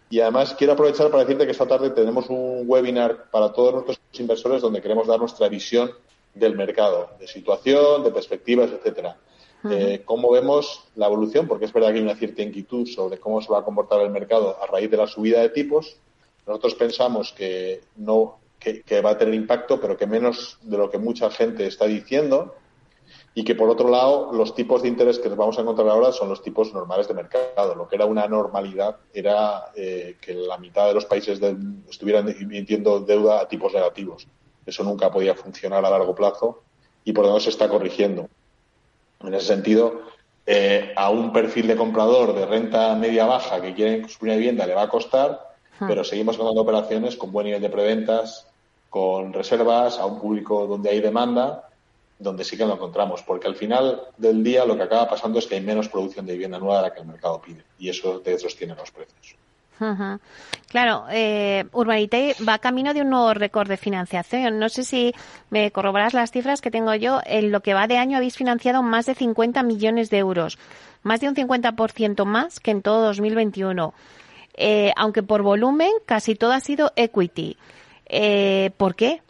y 0.10 0.20
además 0.22 0.56
quiero 0.58 0.74
aprovechar 0.74 1.12
para 1.12 1.24
decirte 1.24 1.46
que 1.46 1.52
esta 1.52 1.68
tarde 1.68 1.92
tenemos 1.92 2.30
un 2.30 2.64
webinar 2.66 3.30
para 3.30 3.54
todos 3.54 3.74
nuestros 3.74 4.00
inversores 4.14 4.62
donde 4.62 4.82
queremos 4.82 5.08
dar 5.08 5.20
nuestra 5.20 5.48
visión 5.48 5.92
del 6.34 6.56
mercado, 6.56 7.12
de 7.20 7.28
situación, 7.28 8.04
de 8.04 8.12
perspectivas, 8.12 8.72
etcétera. 8.72 9.18
Eh, 9.70 10.04
cómo 10.06 10.32
vemos 10.32 10.86
la 10.96 11.08
evolución, 11.08 11.48
porque 11.48 11.66
es 11.66 11.74
verdad 11.74 11.90
que 11.90 11.98
hay 11.98 12.04
una 12.04 12.16
cierta 12.16 12.42
inquietud 12.42 12.88
sobre 12.88 13.20
cómo 13.20 13.42
se 13.42 13.52
va 13.52 13.60
a 13.60 13.64
comportar 13.64 14.02
el 14.02 14.10
mercado 14.10 14.58
a 14.62 14.66
raíz 14.68 14.90
de 14.90 14.98
la 14.98 15.06
subida 15.06 15.42
de 15.42 15.50
tipos. 15.50 15.98
Nosotros 16.48 16.76
pensamos 16.76 17.34
que 17.34 17.82
no 17.98 18.40
que 18.60 19.02
va 19.02 19.12
a 19.12 19.18
tener 19.18 19.34
impacto, 19.34 19.80
pero 19.80 19.96
que 19.96 20.06
menos 20.06 20.58
de 20.62 20.78
lo 20.78 20.90
que 20.90 20.98
mucha 20.98 21.30
gente 21.30 21.66
está 21.66 21.86
diciendo 21.86 22.56
y 23.34 23.44
que 23.44 23.56
por 23.56 23.70
otro 23.70 23.90
lado 23.90 24.32
los 24.34 24.56
tipos 24.56 24.82
de 24.82 24.88
interés 24.88 25.20
que 25.20 25.30
nos 25.30 25.38
vamos 25.38 25.58
a 25.58 25.62
encontrar 25.62 25.88
ahora 25.90 26.12
son 26.12 26.30
los 26.30 26.42
tipos 26.42 26.74
normales 26.74 27.08
de 27.08 27.14
mercado. 27.14 27.76
Lo 27.76 27.88
que 27.88 27.96
era 27.96 28.06
una 28.06 28.28
normalidad 28.28 28.98
era 29.14 29.72
eh, 29.76 30.18
que 30.20 30.34
la 30.34 30.58
mitad 30.58 30.88
de 30.88 30.94
los 30.94 31.06
países 31.06 31.40
estuvieran 31.90 32.28
emitiendo 32.30 33.00
deuda 33.00 33.42
a 33.42 33.48
tipos 33.48 33.74
negativos. 33.74 34.28
Eso 34.66 34.84
nunca 34.84 35.12
podía 35.12 35.36
funcionar 35.36 35.86
a 35.86 35.90
largo 35.90 36.16
plazo 36.16 36.64
y 37.04 37.14
por 37.14 37.24
lo 37.24 37.30
tanto 37.30 37.44
se 37.44 37.50
está 37.52 37.70
corrigiendo. 37.70 38.28
En 39.22 39.34
ese 39.34 39.48
sentido, 39.48 40.02
eh, 40.46 40.94
a 40.96 41.10
un 41.10 41.32
perfil 41.32 41.68
de 41.68 41.76
comprador 41.76 42.34
de 42.34 42.46
renta 42.46 42.96
media 42.96 43.26
baja 43.26 43.62
que 43.62 43.74
quiere 43.74 44.02
construir 44.02 44.32
una 44.32 44.38
vivienda 44.38 44.66
le 44.66 44.76
va 44.76 44.84
a 44.84 44.90
costar, 44.90 45.48
pero 45.80 46.04
seguimos 46.04 46.36
contando 46.36 46.62
operaciones 46.62 47.16
con 47.16 47.32
buen 47.32 47.46
nivel 47.46 47.62
de 47.62 47.70
preventas, 47.70 48.48
con 48.90 49.32
reservas, 49.32 49.98
a 49.98 50.06
un 50.06 50.20
público 50.20 50.68
donde 50.68 50.90
hay 50.90 51.00
demanda 51.00 51.69
donde 52.20 52.44
sí 52.44 52.58
que 52.58 52.66
lo 52.66 52.74
encontramos, 52.74 53.24
porque 53.24 53.48
al 53.48 53.56
final 53.56 54.02
del 54.18 54.44
día 54.44 54.66
lo 54.66 54.76
que 54.76 54.84
acaba 54.84 55.10
pasando 55.10 55.40
es 55.40 55.48
que 55.48 55.56
hay 55.56 55.62
menos 55.62 55.88
producción 55.88 56.26
de 56.26 56.34
vivienda 56.34 56.60
nueva 56.60 56.78
de 56.78 56.90
la 56.90 56.94
que 56.94 57.00
el 57.00 57.08
mercado 57.08 57.42
pide 57.42 57.64
y 57.80 57.90
eso 57.90 58.20
te 58.20 58.38
sostiene 58.38 58.76
los 58.76 58.92
precios. 58.92 59.36
Claro, 60.68 61.06
eh, 61.10 61.66
va 61.74 62.58
camino 62.60 62.94
de 62.94 63.02
un 63.02 63.10
nuevo 63.10 63.34
récord 63.34 63.70
de 63.70 63.78
financiación. 63.78 64.60
No 64.60 64.68
sé 64.68 64.84
si 64.84 65.14
me 65.50 65.72
corroboras 65.72 66.14
las 66.14 66.32
cifras 66.32 66.60
que 66.60 66.70
tengo 66.70 66.94
yo. 66.96 67.22
En 67.26 67.52
lo 67.52 67.62
que 67.62 67.74
va 67.74 67.88
de 67.88 67.98
año 67.98 68.18
habéis 68.18 68.36
financiado 68.36 68.84
más 68.84 69.06
de 69.06 69.16
50 69.16 69.64
millones 69.64 70.10
de 70.10 70.18
euros, 70.18 70.60
más 71.02 71.22
de 71.22 71.30
un 71.30 71.36
50% 71.36 72.26
más 72.26 72.60
que 72.60 72.72
en 72.72 72.82
todo 72.82 73.06
2021. 73.06 73.94
Eh, 74.56 74.92
aunque 74.98 75.24
por 75.24 75.42
volumen 75.42 75.92
casi 76.06 76.36
todo 76.36 76.52
ha 76.52 76.60
sido 76.60 76.92
equity. 76.98 77.56
Eh, 78.08 78.72
¿Por 78.76 78.96
qué? 78.96 79.22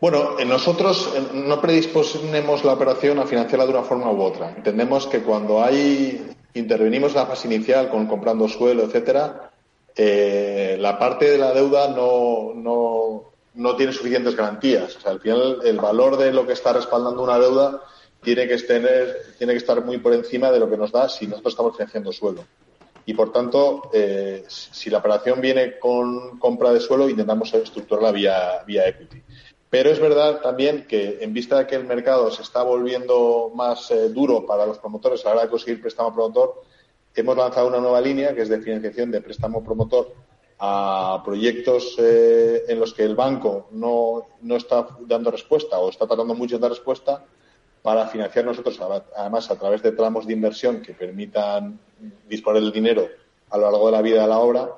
Bueno, 0.00 0.36
nosotros 0.46 1.12
no 1.34 1.60
predisponemos 1.60 2.64
la 2.64 2.72
operación 2.72 3.18
a 3.18 3.26
financiarla 3.26 3.66
de 3.66 3.72
una 3.72 3.82
forma 3.82 4.10
u 4.10 4.22
otra. 4.22 4.50
Entendemos 4.56 5.06
que 5.06 5.20
cuando 5.20 5.62
hay 5.62 6.34
intervenimos 6.54 7.12
en 7.12 7.18
la 7.18 7.26
fase 7.26 7.48
inicial 7.48 7.90
con 7.90 8.06
comprando 8.06 8.48
suelo, 8.48 8.84
etcétera, 8.84 9.52
eh, 9.94 10.76
la 10.80 10.98
parte 10.98 11.30
de 11.30 11.38
la 11.38 11.52
deuda 11.52 11.88
no, 11.88 12.52
no, 12.54 13.32
no, 13.54 13.76
tiene 13.76 13.92
suficientes 13.92 14.34
garantías. 14.34 14.96
O 14.96 15.00
sea, 15.00 15.12
al 15.12 15.20
final 15.20 15.58
el 15.64 15.76
valor 15.76 16.16
de 16.16 16.32
lo 16.32 16.46
que 16.46 16.54
está 16.54 16.72
respaldando 16.72 17.22
una 17.22 17.38
deuda 17.38 17.82
tiene 18.22 18.48
que, 18.48 18.56
tener, 18.58 19.34
tiene 19.38 19.52
que 19.52 19.58
estar 19.58 19.84
muy 19.84 19.98
por 19.98 20.14
encima 20.14 20.50
de 20.50 20.60
lo 20.60 20.68
que 20.68 20.76
nos 20.76 20.92
da 20.92 21.08
si 21.08 21.26
nosotros 21.26 21.52
estamos 21.52 21.76
financiando 21.76 22.12
suelo. 22.12 22.44
Y 23.06 23.14
por 23.14 23.32
tanto, 23.32 23.90
eh, 23.92 24.44
si 24.46 24.90
la 24.90 24.98
operación 24.98 25.40
viene 25.40 25.78
con 25.78 26.38
compra 26.38 26.72
de 26.72 26.80
suelo, 26.80 27.08
intentamos 27.08 27.52
estructurarla 27.54 28.12
vía, 28.12 28.62
vía 28.66 28.88
equity. 28.88 29.22
Pero 29.70 29.90
es 29.90 30.00
verdad 30.00 30.40
también 30.40 30.84
que, 30.88 31.18
en 31.20 31.32
vista 31.32 31.56
de 31.58 31.66
que 31.68 31.76
el 31.76 31.84
mercado 31.84 32.30
se 32.32 32.42
está 32.42 32.64
volviendo 32.64 33.52
más 33.54 33.88
eh, 33.92 34.08
duro 34.08 34.44
para 34.44 34.66
los 34.66 34.78
promotores 34.78 35.24
a 35.24 35.28
la 35.28 35.34
hora 35.36 35.44
de 35.44 35.50
conseguir 35.50 35.80
préstamo 35.80 36.12
promotor, 36.12 36.62
hemos 37.14 37.36
lanzado 37.36 37.68
una 37.68 37.78
nueva 37.78 38.00
línea 38.00 38.34
que 38.34 38.42
es 38.42 38.48
de 38.48 38.60
financiación 38.60 39.12
de 39.12 39.20
préstamo 39.20 39.62
promotor 39.62 40.12
a 40.58 41.22
proyectos 41.24 41.94
eh, 41.98 42.64
en 42.68 42.80
los 42.80 42.92
que 42.92 43.04
el 43.04 43.14
banco 43.14 43.68
no, 43.70 44.26
no, 44.42 44.56
está 44.56 44.88
dando 45.06 45.30
respuesta 45.30 45.78
o 45.78 45.88
está 45.88 46.06
tardando 46.06 46.34
mucho 46.34 46.56
en 46.56 46.62
dar 46.62 46.70
respuesta 46.70 47.24
para 47.80 48.08
financiar 48.08 48.44
nosotros, 48.44 48.78
además, 49.16 49.50
a 49.50 49.58
través 49.58 49.82
de 49.82 49.92
tramos 49.92 50.26
de 50.26 50.34
inversión 50.34 50.82
que 50.82 50.92
permitan 50.92 51.78
disponer 52.28 52.60
del 52.60 52.72
dinero 52.72 53.08
a 53.48 53.56
lo 53.56 53.70
largo 53.70 53.86
de 53.86 53.92
la 53.92 54.02
vida 54.02 54.22
de 54.22 54.28
la 54.28 54.38
obra, 54.38 54.70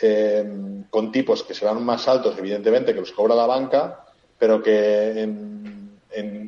eh, 0.00 0.84
con 0.88 1.10
tipos 1.10 1.42
que 1.42 1.54
serán 1.54 1.84
más 1.84 2.06
altos, 2.06 2.38
evidentemente, 2.38 2.94
que 2.94 3.00
los 3.00 3.10
cobra 3.10 3.34
la 3.34 3.46
banca, 3.46 4.04
pero 4.38 4.62
que 4.62 5.28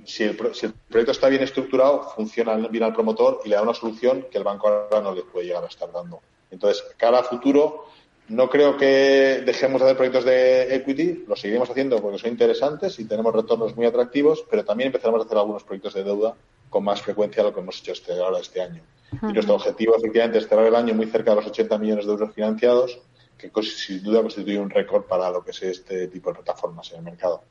si, 0.04 0.24
el, 0.24 0.36
proyecto 0.36 1.12
está 1.12 1.28
bien 1.28 1.42
estructurado, 1.42 2.10
funciona 2.14 2.56
bien 2.56 2.84
al 2.84 2.94
promotor 2.94 3.40
y 3.44 3.48
le 3.48 3.56
da 3.56 3.62
una 3.62 3.74
solución 3.74 4.26
que 4.30 4.38
el 4.38 4.44
banco 4.44 4.68
ahora 4.68 5.00
no 5.00 5.14
le 5.14 5.22
puede 5.22 5.46
llegar 5.46 5.64
a 5.64 5.68
estar 5.68 5.90
dando. 5.92 6.20
Entonces, 6.50 6.82
cara 6.96 7.20
a 7.20 7.24
futuro, 7.24 7.86
no 8.28 8.48
creo 8.48 8.76
que 8.76 9.42
dejemos 9.44 9.80
de 9.80 9.86
hacer 9.86 9.96
proyectos 9.96 10.24
de 10.24 10.74
equity, 10.74 11.24
lo 11.26 11.36
seguiremos 11.36 11.70
haciendo 11.70 12.00
porque 12.00 12.18
son 12.18 12.30
interesantes 12.30 12.98
y 12.98 13.04
tenemos 13.04 13.34
retornos 13.34 13.76
muy 13.76 13.86
atractivos, 13.86 14.44
pero 14.50 14.64
también 14.64 14.88
empezaremos 14.88 15.22
a 15.22 15.24
hacer 15.24 15.38
algunos 15.38 15.64
proyectos 15.64 15.94
de 15.94 16.04
deuda 16.04 16.34
con 16.68 16.84
más 16.84 17.02
frecuencia 17.02 17.42
de 17.42 17.48
lo 17.48 17.54
que 17.54 17.60
hemos 17.60 17.78
hecho 17.80 17.92
este, 17.92 18.12
ahora 18.12 18.38
este 18.38 18.62
año. 18.62 18.82
Y 19.22 19.32
nuestro 19.32 19.56
objetivo, 19.56 19.96
efectivamente, 19.96 20.38
es 20.38 20.48
cerrar 20.48 20.66
el 20.66 20.76
año 20.76 20.94
muy 20.94 21.06
cerca 21.06 21.30
de 21.30 21.36
los 21.36 21.46
80 21.46 21.78
millones 21.78 22.06
de 22.06 22.12
euros 22.12 22.32
financiados 22.32 23.00
que 23.40 23.62
sin 23.62 24.02
duda 24.02 24.22
constituye 24.22 24.58
un 24.58 24.70
récord 24.70 25.04
para 25.04 25.30
lo 25.30 25.42
que 25.42 25.52
es 25.52 25.62
este 25.62 26.08
tipo 26.08 26.30
de 26.30 26.36
plataformas 26.36 26.90
en 26.92 26.98
el 26.98 27.04
mercado. 27.04 27.42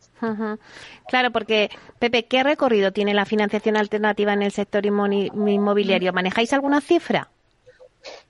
Claro, 1.08 1.32
porque, 1.32 1.70
Pepe, 1.98 2.26
¿qué 2.26 2.44
recorrido 2.44 2.92
tiene 2.92 3.14
la 3.14 3.26
financiación 3.26 3.78
alternativa 3.78 4.34
en 4.34 4.44
el 4.44 4.52
sector 4.52 4.86
inmobiliario? 4.86 6.14
¿Manejáis 6.14 6.54
alguna 6.54 6.82
cifra? 6.82 7.30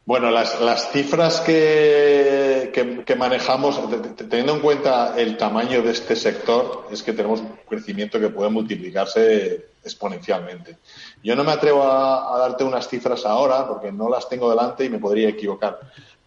Bueno, 0.05 0.31
las, 0.31 0.91
cifras 0.91 1.39
que, 1.41 2.71
que, 3.05 3.15
manejamos, 3.15 3.79
teniendo 4.17 4.55
en 4.55 4.59
cuenta 4.59 5.13
el 5.15 5.37
tamaño 5.37 5.83
de 5.83 5.91
este 5.91 6.15
sector, 6.15 6.87
es 6.91 7.03
que 7.03 7.13
tenemos 7.13 7.41
un 7.41 7.59
crecimiento 7.67 8.19
que 8.19 8.29
puede 8.29 8.49
multiplicarse 8.49 9.67
exponencialmente. 9.83 10.77
Yo 11.23 11.35
no 11.35 11.43
me 11.43 11.51
atrevo 11.51 11.83
a, 11.83 12.35
a 12.35 12.39
darte 12.39 12.63
unas 12.63 12.87
cifras 12.87 13.23
ahora 13.23 13.67
porque 13.67 13.91
no 13.91 14.09
las 14.09 14.27
tengo 14.27 14.49
delante 14.49 14.85
y 14.85 14.89
me 14.89 14.97
podría 14.97 15.29
equivocar 15.29 15.79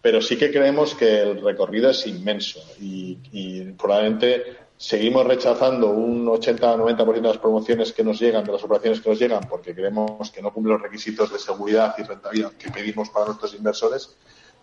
pero 0.03 0.21
sí 0.21 0.35
que 0.35 0.51
creemos 0.51 0.95
que 0.95 1.21
el 1.21 1.41
recorrido 1.41 1.89
es 1.89 2.05
inmenso 2.05 2.59
y, 2.77 3.71
probablemente 3.77 4.57
seguimos 4.75 5.25
rechazando 5.25 5.91
un 5.91 6.25
80-90% 6.25 7.13
de 7.13 7.21
las 7.21 7.37
promociones 7.37 7.93
que 7.93 8.03
nos 8.03 8.19
llegan, 8.19 8.43
de 8.43 8.51
las 8.51 8.61
operaciones 8.65 8.99
que 8.99 9.09
nos 9.09 9.17
llegan, 9.17 9.47
porque 9.49 9.73
creemos 9.73 10.29
que 10.29 10.41
no 10.41 10.51
cumplen 10.51 10.73
los 10.73 10.81
requisitos 10.81 11.31
de 11.31 11.39
seguridad 11.39 11.95
y 11.97 12.03
rentabilidad 12.03 12.51
que 12.51 12.69
pedimos 12.69 13.09
para 13.11 13.27
nuestros 13.27 13.53
inversores, 13.53 14.13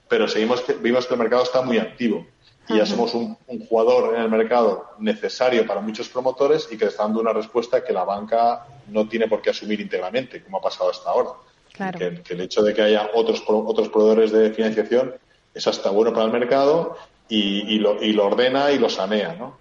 pero 0.06 0.28
seguimos 0.28 0.60
que, 0.60 0.74
vimos 0.74 1.06
que 1.06 1.14
el 1.14 1.20
mercado 1.20 1.42
está 1.42 1.62
muy 1.62 1.78
activo 1.78 2.26
y 2.68 2.76
ya 2.76 2.84
somos 2.84 3.14
un, 3.14 3.38
jugador 3.66 4.14
en 4.14 4.20
el 4.20 4.28
mercado 4.28 4.90
necesario 4.98 5.66
para 5.66 5.80
muchos 5.80 6.10
promotores 6.10 6.68
y 6.70 6.76
que 6.76 6.84
está 6.84 7.04
dando 7.04 7.18
una 7.20 7.32
respuesta 7.32 7.82
que 7.82 7.94
la 7.94 8.04
banca 8.04 8.66
no 8.88 9.08
tiene 9.08 9.26
por 9.26 9.40
qué 9.40 9.50
asumir 9.50 9.80
íntegramente, 9.80 10.44
como 10.44 10.58
ha 10.58 10.60
pasado 10.60 10.90
hasta 10.90 11.08
ahora. 11.08 11.30
Que, 11.96 12.34
el 12.34 12.40
hecho 12.42 12.62
de 12.62 12.74
que 12.74 12.82
haya 12.82 13.10
otros, 13.14 13.42
otros 13.48 13.88
proveedores 13.88 14.32
de 14.32 14.52
financiación 14.52 15.14
es 15.54 15.66
hasta 15.66 15.90
bueno 15.90 16.12
para 16.12 16.26
el 16.26 16.32
mercado 16.32 16.96
y, 17.28 17.78
lo, 17.78 18.02
y 18.02 18.12
lo 18.12 18.26
ordena 18.26 18.72
y 18.72 18.78
lo 18.78 18.88
sanea, 18.88 19.34
¿no? 19.34 19.60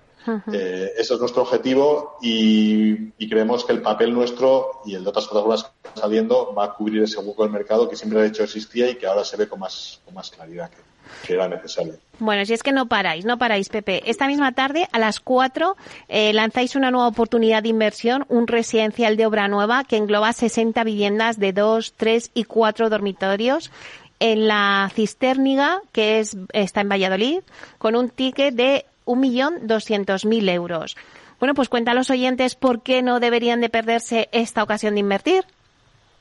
Eh, 0.51 0.91
ese 0.97 1.13
es 1.13 1.19
nuestro 1.19 1.43
objetivo 1.43 2.17
y, 2.21 3.11
creemos 3.29 3.63
que 3.63 3.73
el 3.73 3.81
papel 3.81 4.13
nuestro 4.13 4.81
y 4.85 4.95
el 4.95 5.03
de 5.03 5.09
otras 5.09 5.27
plataformas 5.27 5.63
que 5.63 5.69
están 5.87 6.03
saliendo 6.03 6.53
va 6.53 6.65
a 6.65 6.73
cubrir 6.73 7.03
ese 7.03 7.19
hueco 7.19 7.43
del 7.43 7.51
mercado 7.51 7.87
que 7.87 7.95
siempre 7.95 8.21
de 8.21 8.27
hecho 8.27 8.43
existía 8.43 8.89
y 8.89 8.95
que 8.95 9.05
ahora 9.05 9.23
se 9.23 9.37
ve 9.37 9.47
con 9.47 9.59
más, 9.59 10.01
con 10.05 10.13
más 10.15 10.29
claridad 10.31 10.69
que, 10.69 11.33
era 11.33 11.47
necesario. 11.47 11.95
Bueno, 12.19 12.45
si 12.45 12.53
es 12.53 12.63
que 12.63 12.71
no 12.71 12.87
paráis, 12.87 13.25
no 13.25 13.37
paráis, 13.37 13.69
Pepe. 13.69 14.03
Esta 14.09 14.27
misma 14.27 14.51
tarde, 14.51 14.87
a 14.91 14.99
las 14.99 15.19
4, 15.19 15.75
eh, 16.07 16.33
lanzáis 16.33 16.75
una 16.75 16.91
nueva 16.91 17.07
oportunidad 17.07 17.63
de 17.63 17.69
inversión, 17.69 18.25
un 18.29 18.47
residencial 18.47 19.17
de 19.17 19.25
obra 19.25 19.47
nueva 19.47 19.83
que 19.83 19.97
engloba 19.97 20.33
60 20.33 20.83
viviendas 20.83 21.39
de 21.39 21.53
2, 21.53 21.93
3 21.97 22.31
y 22.33 22.43
4 22.43 22.89
dormitorios 22.89 23.71
en 24.19 24.47
la 24.47 24.91
Cisterniga, 24.93 25.81
que 25.91 26.19
es, 26.19 26.37
está 26.53 26.81
en 26.81 26.89
Valladolid, 26.89 27.39
con 27.77 27.95
un 27.95 28.09
ticket 28.09 28.53
de 28.53 28.85
1.200.000 29.05 30.49
euros. 30.51 30.97
Bueno, 31.39 31.53
pues 31.53 31.69
cuenta 31.69 31.91
a 31.91 31.93
los 31.93 32.09
oyentes 32.09 32.55
por 32.55 32.83
qué 32.83 33.01
no 33.01 33.19
deberían 33.19 33.61
de 33.61 33.69
perderse 33.69 34.29
esta 34.31 34.61
ocasión 34.61 34.95
de 34.95 34.99
invertir. 34.99 35.45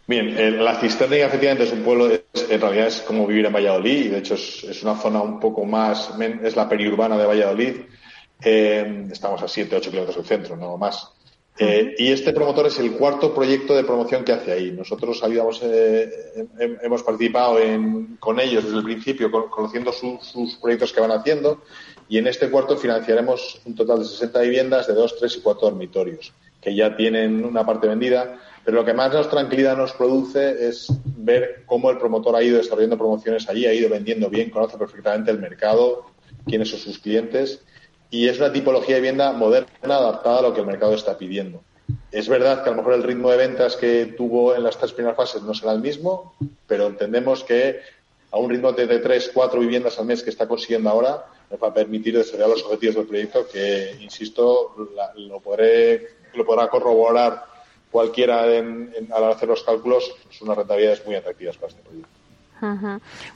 Bien, 0.07 0.65
la 0.65 0.77
Cisterna 0.77 1.17
efectivamente 1.17 1.65
es 1.65 1.73
un 1.73 1.83
pueblo, 1.83 2.09
en 2.11 2.61
realidad 2.61 2.87
es 2.87 3.03
como 3.03 3.27
vivir 3.27 3.45
en 3.45 3.53
Valladolid, 3.53 4.13
de 4.13 4.19
hecho 4.19 4.35
es, 4.35 4.83
una 4.83 4.95
zona 4.95 5.21
un 5.21 5.39
poco 5.39 5.67
más, 5.67 6.11
es 6.43 6.57
la 6.57 6.67
periurbana 6.67 7.19
de 7.19 7.27
Valladolid. 7.27 7.77
Eh, 8.43 9.07
estamos 9.11 9.43
a 9.43 9.49
7, 9.49 9.77
8 9.77 9.91
kilómetros 9.91 10.17
del 10.17 10.25
centro, 10.25 10.57
no 10.57 10.79
más. 10.79 11.13
Eh, 11.61 11.97
y 11.99 12.13
este 12.13 12.33
promotor 12.33 12.67
es 12.67 12.79
el 12.79 12.93
cuarto 12.93 13.35
proyecto 13.35 13.75
de 13.75 13.83
promoción 13.83 14.23
que 14.23 14.33
hace 14.33 14.53
ahí. 14.53 14.71
Nosotros 14.71 15.25
ayudamos, 15.25 15.61
eh, 15.65 16.09
hemos 16.83 17.03
participado 17.03 17.59
con 18.21 18.39
ellos 18.39 18.65
desde 18.65 18.79
el 18.79 18.85
principio, 18.85 19.29
conociendo 19.51 19.93
sus 19.93 20.55
proyectos 20.63 20.93
que 20.93 21.01
van 21.01 21.11
haciendo, 21.11 21.63
y 22.09 22.19
en 22.19 22.29
este 22.29 22.49
cuarto 22.49 22.77
financiaremos 22.77 23.61
un 23.65 23.75
total 23.75 23.99
de 23.99 24.05
60 24.05 24.41
viviendas 24.43 24.87
de 24.87 24.95
2, 24.95 25.17
3 25.19 25.37
y 25.37 25.41
4 25.41 25.71
dormitorios, 25.71 26.33
que 26.61 26.77
ya 26.77 26.97
tienen 26.97 27.45
una 27.45 27.67
parte 27.67 27.89
vendida. 27.89 28.39
Pero 28.65 28.77
lo 28.77 28.85
que 28.85 28.95
más 28.95 29.13
nos 29.13 29.29
tranquilidad 29.29 29.77
nos 29.77 29.93
produce 29.95 30.69
es 30.69 30.93
ver 31.05 31.65
cómo 31.67 31.91
el 31.91 31.99
promotor 31.99 32.37
ha 32.37 32.43
ido 32.43 32.59
desarrollando 32.59 32.99
promociones 32.99 33.49
allí, 33.49 33.67
ha 33.67 33.75
ido 33.75 33.89
vendiendo 33.89 34.31
bien, 34.31 34.51
conoce 34.51 34.79
perfectamente 34.79 35.33
el 35.33 35.41
mercado, 35.41 36.05
quiénes 36.47 36.71
son 36.71 36.79
sus 36.79 36.99
clientes 36.99 37.63
y 38.11 38.29
es 38.29 38.39
una 38.39 38.53
tipología 38.53 38.97
de 38.97 39.03
vivienda 39.03 39.33
moderna 39.33 39.97
adaptada 39.97 40.39
a 40.39 40.43
lo 40.43 40.55
que 40.55 40.61
el 40.61 40.67
mercado 40.67 40.95
está 40.95 41.19
pidiendo. 41.19 41.63
Es 42.11 42.29
verdad 42.29 42.63
que 42.63 42.71
a 42.71 42.73
lo 42.73 42.79
mejor 42.79 42.95
el 42.95 43.03
ritmo 43.03 43.31
de 43.31 43.37
ventas 43.37 43.77
que 43.77 44.07
tuvo 44.17 44.55
en 44.55 44.63
las 44.63 44.79
tres 44.79 44.93
primeras 44.93 45.17
fases 45.17 45.43
no 45.43 45.55
será 45.55 45.73
el 45.73 45.81
mismo, 45.81 46.35
pero 46.67 46.87
entendemos 46.87 47.45
que 47.45 47.81
a 48.31 48.39
un 48.39 48.51
ritmo 48.51 48.73
de, 48.73 48.99
tres, 48.99 49.31
cuatro 49.33 49.61
viviendas 49.61 49.99
al 49.99 50.07
mes 50.07 50.23
que 50.23 50.31
está 50.31 50.47
consiguiendo 50.47 50.91
ahora 50.91 51.27
nos 51.51 51.63
va 51.63 51.69
a 51.69 51.75
permitir 51.75 52.17
desarrollar 52.17 52.51
los 52.51 52.65
objetivos 52.65 52.97
del 52.97 53.07
proyecto 53.07 53.47
que, 53.49 53.97
insisto, 54.01 54.75
lo, 55.17 55.41
lo 56.35 56.45
podrá 56.45 56.69
corroborar 56.69 57.45
cualquiera 57.91 58.43
al 58.43 59.25
hacer 59.33 59.49
los 59.49 59.63
cálculos, 59.63 60.15
son 60.31 60.49
unas 60.49 60.59
rentabilidades 60.59 61.07
muy 61.07 61.15
atractivas 61.15 61.57
para 61.57 61.69
este 61.71 61.83
proyecto. 61.83 62.18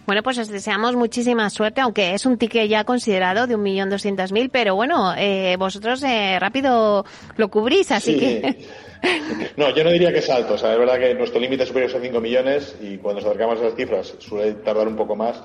Bueno, 0.07 0.23
pues 0.23 0.39
os 0.39 0.49
deseamos 0.49 0.97
muchísima 0.97 1.49
suerte, 1.51 1.81
aunque 1.81 2.15
es 2.15 2.27
un 2.27 2.39
ticket 2.39 2.69
ya 2.69 2.85
considerado 2.85 3.47
de 3.47 3.55
un 3.55 3.63
millón 3.63 3.91
doscientos 3.91 4.33
mil, 4.33 4.51
pero 4.51 4.75
bueno, 4.75 5.15
eh, 5.17 5.57
vosotros 5.59 6.03
eh, 6.03 6.39
rápido 6.41 7.05
lo 7.37 7.49
cubrís, 7.49 7.91
así 7.91 8.19
que... 8.19 8.69
No, 9.57 9.75
yo 9.75 9.83
no 9.83 9.91
diría 9.91 10.13
que 10.13 10.21
es 10.21 10.31
alto. 10.31 10.55
O 10.55 10.59
sea, 10.59 10.73
es 10.75 10.79
verdad 10.79 10.99
que 10.99 11.13
nuestro 11.15 11.41
límite 11.41 11.67
superior 11.67 11.91
son 11.91 12.03
5 12.03 12.21
millones 12.21 12.77
y 12.81 12.99
cuando 12.99 13.21
nos 13.21 13.29
acercamos 13.29 13.59
a 13.59 13.67
esas 13.67 13.77
cifras 13.77 14.15
suele 14.19 14.53
tardar 14.55 14.87
un 14.87 14.95
poco 14.95 15.17
más. 15.17 15.43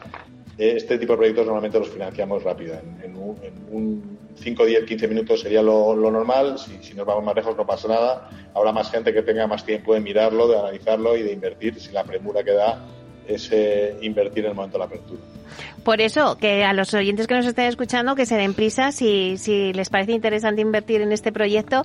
Eh, 0.57 0.73
este 0.77 0.97
tipo 0.97 1.13
de 1.13 1.17
proyectos 1.17 1.45
normalmente 1.45 1.79
los 1.79 1.89
financiamos 1.89 2.43
rápido. 2.43 2.75
En, 3.03 3.15
un, 3.15 4.17
5, 4.35 4.65
10, 4.65 4.85
15 4.85 5.07
minutos 5.07 5.41
sería 5.41 5.63
lo, 5.63 5.95
normal. 5.95 6.59
Si, 6.59 6.77
si, 6.83 6.93
nos 6.93 7.07
vamos 7.07 7.23
más 7.23 7.35
lejos 7.35 7.57
no 7.57 7.65
pasa 7.65 7.87
nada. 7.87 8.29
Habrá 8.53 8.71
más 8.71 8.91
gente 8.91 9.11
que 9.11 9.23
tenga 9.23 9.47
más 9.47 9.65
tiempo 9.65 9.95
de 9.95 10.01
mirarlo, 10.01 10.47
de 10.47 10.59
analizarlo 10.59 11.17
y 11.17 11.23
de 11.23 11.33
invertir 11.33 11.79
si 11.79 11.91
la 11.91 12.03
premura 12.03 12.43
que 12.43 12.51
da 12.51 12.85
es 13.27 13.51
invertir 14.01 14.45
en 14.45 14.51
el 14.51 14.55
momento 14.55 14.77
de 14.77 14.79
la 14.79 14.85
apertura. 14.85 15.21
Por 15.83 16.01
eso, 16.01 16.37
que 16.37 16.63
a 16.63 16.73
los 16.73 16.93
oyentes 16.93 17.27
que 17.27 17.35
nos 17.35 17.45
estén 17.45 17.65
escuchando, 17.65 18.15
que 18.15 18.25
se 18.25 18.35
den 18.35 18.53
prisa 18.53 18.91
si, 18.91 19.37
si 19.37 19.73
les 19.73 19.89
parece 19.89 20.11
interesante 20.11 20.61
invertir 20.61 21.01
en 21.01 21.11
este 21.11 21.31
proyecto, 21.31 21.83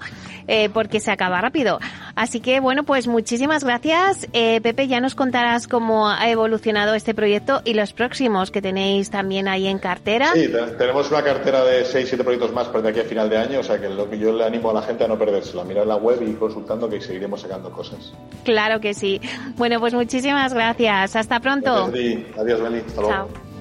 eh, 0.48 0.68
porque 0.70 1.00
se 1.00 1.10
acaba 1.10 1.40
rápido. 1.40 1.78
Así 2.14 2.40
que, 2.40 2.60
bueno, 2.60 2.84
pues 2.84 3.06
muchísimas 3.06 3.64
gracias. 3.64 4.28
Eh, 4.32 4.60
Pepe, 4.60 4.88
ya 4.88 5.00
nos 5.00 5.14
contarás 5.14 5.68
cómo 5.68 6.08
ha 6.08 6.28
evolucionado 6.28 6.94
este 6.94 7.14
proyecto 7.14 7.62
y 7.64 7.74
los 7.74 7.92
próximos 7.92 8.50
que 8.50 8.60
tenéis 8.60 9.10
también 9.10 9.48
ahí 9.48 9.66
en 9.66 9.78
cartera. 9.78 10.32
Sí, 10.34 10.50
tenemos 10.78 11.10
una 11.10 11.22
cartera 11.22 11.64
de 11.64 11.84
6, 11.84 12.06
7 12.08 12.24
proyectos 12.24 12.52
más 12.52 12.68
para 12.68 12.82
de 12.82 12.88
aquí 12.90 13.00
a 13.00 13.04
final 13.04 13.30
de 13.30 13.38
año, 13.38 13.60
o 13.60 13.62
sea 13.62 13.80
que 13.80 13.88
lo 13.88 14.08
que 14.10 14.18
yo 14.18 14.32
le 14.32 14.44
animo 14.44 14.70
a 14.70 14.74
la 14.74 14.82
gente 14.82 15.04
a 15.04 15.08
no 15.08 15.18
perderse, 15.18 15.58
a 15.58 15.64
mirar 15.64 15.86
la 15.86 15.96
web 15.96 16.20
y 16.22 16.32
consultando 16.34 16.88
que 16.88 17.00
seguiremos 17.00 17.40
sacando 17.40 17.70
cosas. 17.70 18.12
Claro 18.44 18.80
que 18.80 18.94
sí. 18.94 19.20
Bueno, 19.56 19.80
pues 19.80 19.94
muchísimas 19.94 20.52
gracias. 20.52 21.16
Hasta 21.16 21.40
pronto. 21.40 21.84
Adiós, 21.84 22.60
Beli. 22.60 22.78
Hasta 22.86 23.00
luego. 23.00 23.10
Chao. 23.10 23.51